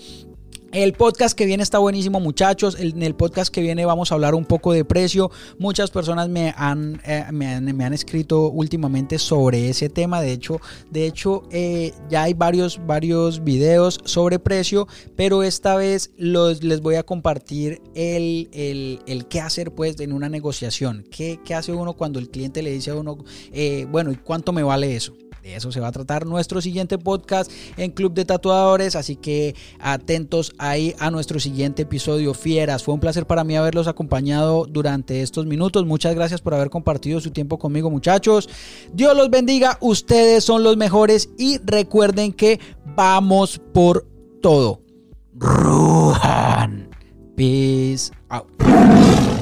El 0.72 0.94
podcast 0.94 1.36
que 1.36 1.44
viene 1.44 1.62
está 1.62 1.76
buenísimo, 1.76 2.18
muchachos. 2.18 2.78
En 2.80 3.02
el 3.02 3.14
podcast 3.14 3.52
que 3.52 3.60
viene 3.60 3.84
vamos 3.84 4.10
a 4.10 4.14
hablar 4.14 4.34
un 4.34 4.46
poco 4.46 4.72
de 4.72 4.86
precio. 4.86 5.30
Muchas 5.58 5.90
personas 5.90 6.30
me 6.30 6.54
han, 6.56 6.98
eh, 7.04 7.26
me 7.30 7.84
han, 7.84 7.92
escrito 7.92 8.48
últimamente 8.48 9.18
sobre 9.18 9.68
ese 9.68 9.90
tema. 9.90 10.22
De 10.22 10.32
hecho, 10.32 10.62
de 10.90 11.04
hecho 11.04 11.42
eh, 11.50 11.92
ya 12.08 12.22
hay 12.22 12.32
varios, 12.32 12.80
varios 12.86 13.44
videos 13.44 14.00
sobre 14.06 14.38
precio, 14.38 14.88
pero 15.14 15.42
esta 15.42 15.76
vez 15.76 16.10
los, 16.16 16.64
les 16.64 16.80
voy 16.80 16.94
a 16.94 17.02
compartir 17.02 17.82
el, 17.94 18.48
el, 18.54 19.26
qué 19.26 19.42
hacer 19.42 19.74
pues 19.74 20.00
en 20.00 20.14
una 20.14 20.30
negociación. 20.30 21.04
¿Qué, 21.10 21.38
¿Qué, 21.44 21.54
hace 21.54 21.72
uno 21.72 21.92
cuando 21.92 22.18
el 22.18 22.30
cliente 22.30 22.62
le 22.62 22.70
dice 22.70 22.92
a 22.92 22.94
uno, 22.94 23.18
eh, 23.52 23.86
bueno, 23.90 24.10
¿y 24.10 24.16
cuánto 24.16 24.54
me 24.54 24.62
vale 24.62 24.96
eso? 24.96 25.12
De 25.42 25.56
eso 25.56 25.72
se 25.72 25.80
va 25.80 25.88
a 25.88 25.92
tratar 25.92 26.24
nuestro 26.24 26.60
siguiente 26.60 26.98
podcast 26.98 27.50
en 27.76 27.90
Club 27.90 28.14
de 28.14 28.24
Tatuadores, 28.24 28.94
así 28.94 29.16
que 29.16 29.56
atentos 29.80 30.52
ahí 30.56 30.94
a 31.00 31.10
nuestro 31.10 31.40
siguiente 31.40 31.82
episodio. 31.82 32.32
Fieras, 32.32 32.84
fue 32.84 32.94
un 32.94 33.00
placer 33.00 33.26
para 33.26 33.42
mí 33.42 33.56
haberlos 33.56 33.88
acompañado 33.88 34.66
durante 34.66 35.20
estos 35.20 35.46
minutos. 35.46 35.84
Muchas 35.84 36.14
gracias 36.14 36.40
por 36.40 36.54
haber 36.54 36.70
compartido 36.70 37.20
su 37.20 37.32
tiempo 37.32 37.58
conmigo, 37.58 37.90
muchachos. 37.90 38.48
Dios 38.92 39.16
los 39.16 39.30
bendiga, 39.30 39.78
ustedes 39.80 40.44
son 40.44 40.62
los 40.62 40.76
mejores 40.76 41.28
y 41.36 41.58
recuerden 41.58 42.32
que 42.32 42.60
vamos 42.94 43.60
por 43.74 44.06
todo. 44.40 44.80
Ruhan. 45.34 46.88
Peace 47.34 48.12
out. 48.28 49.41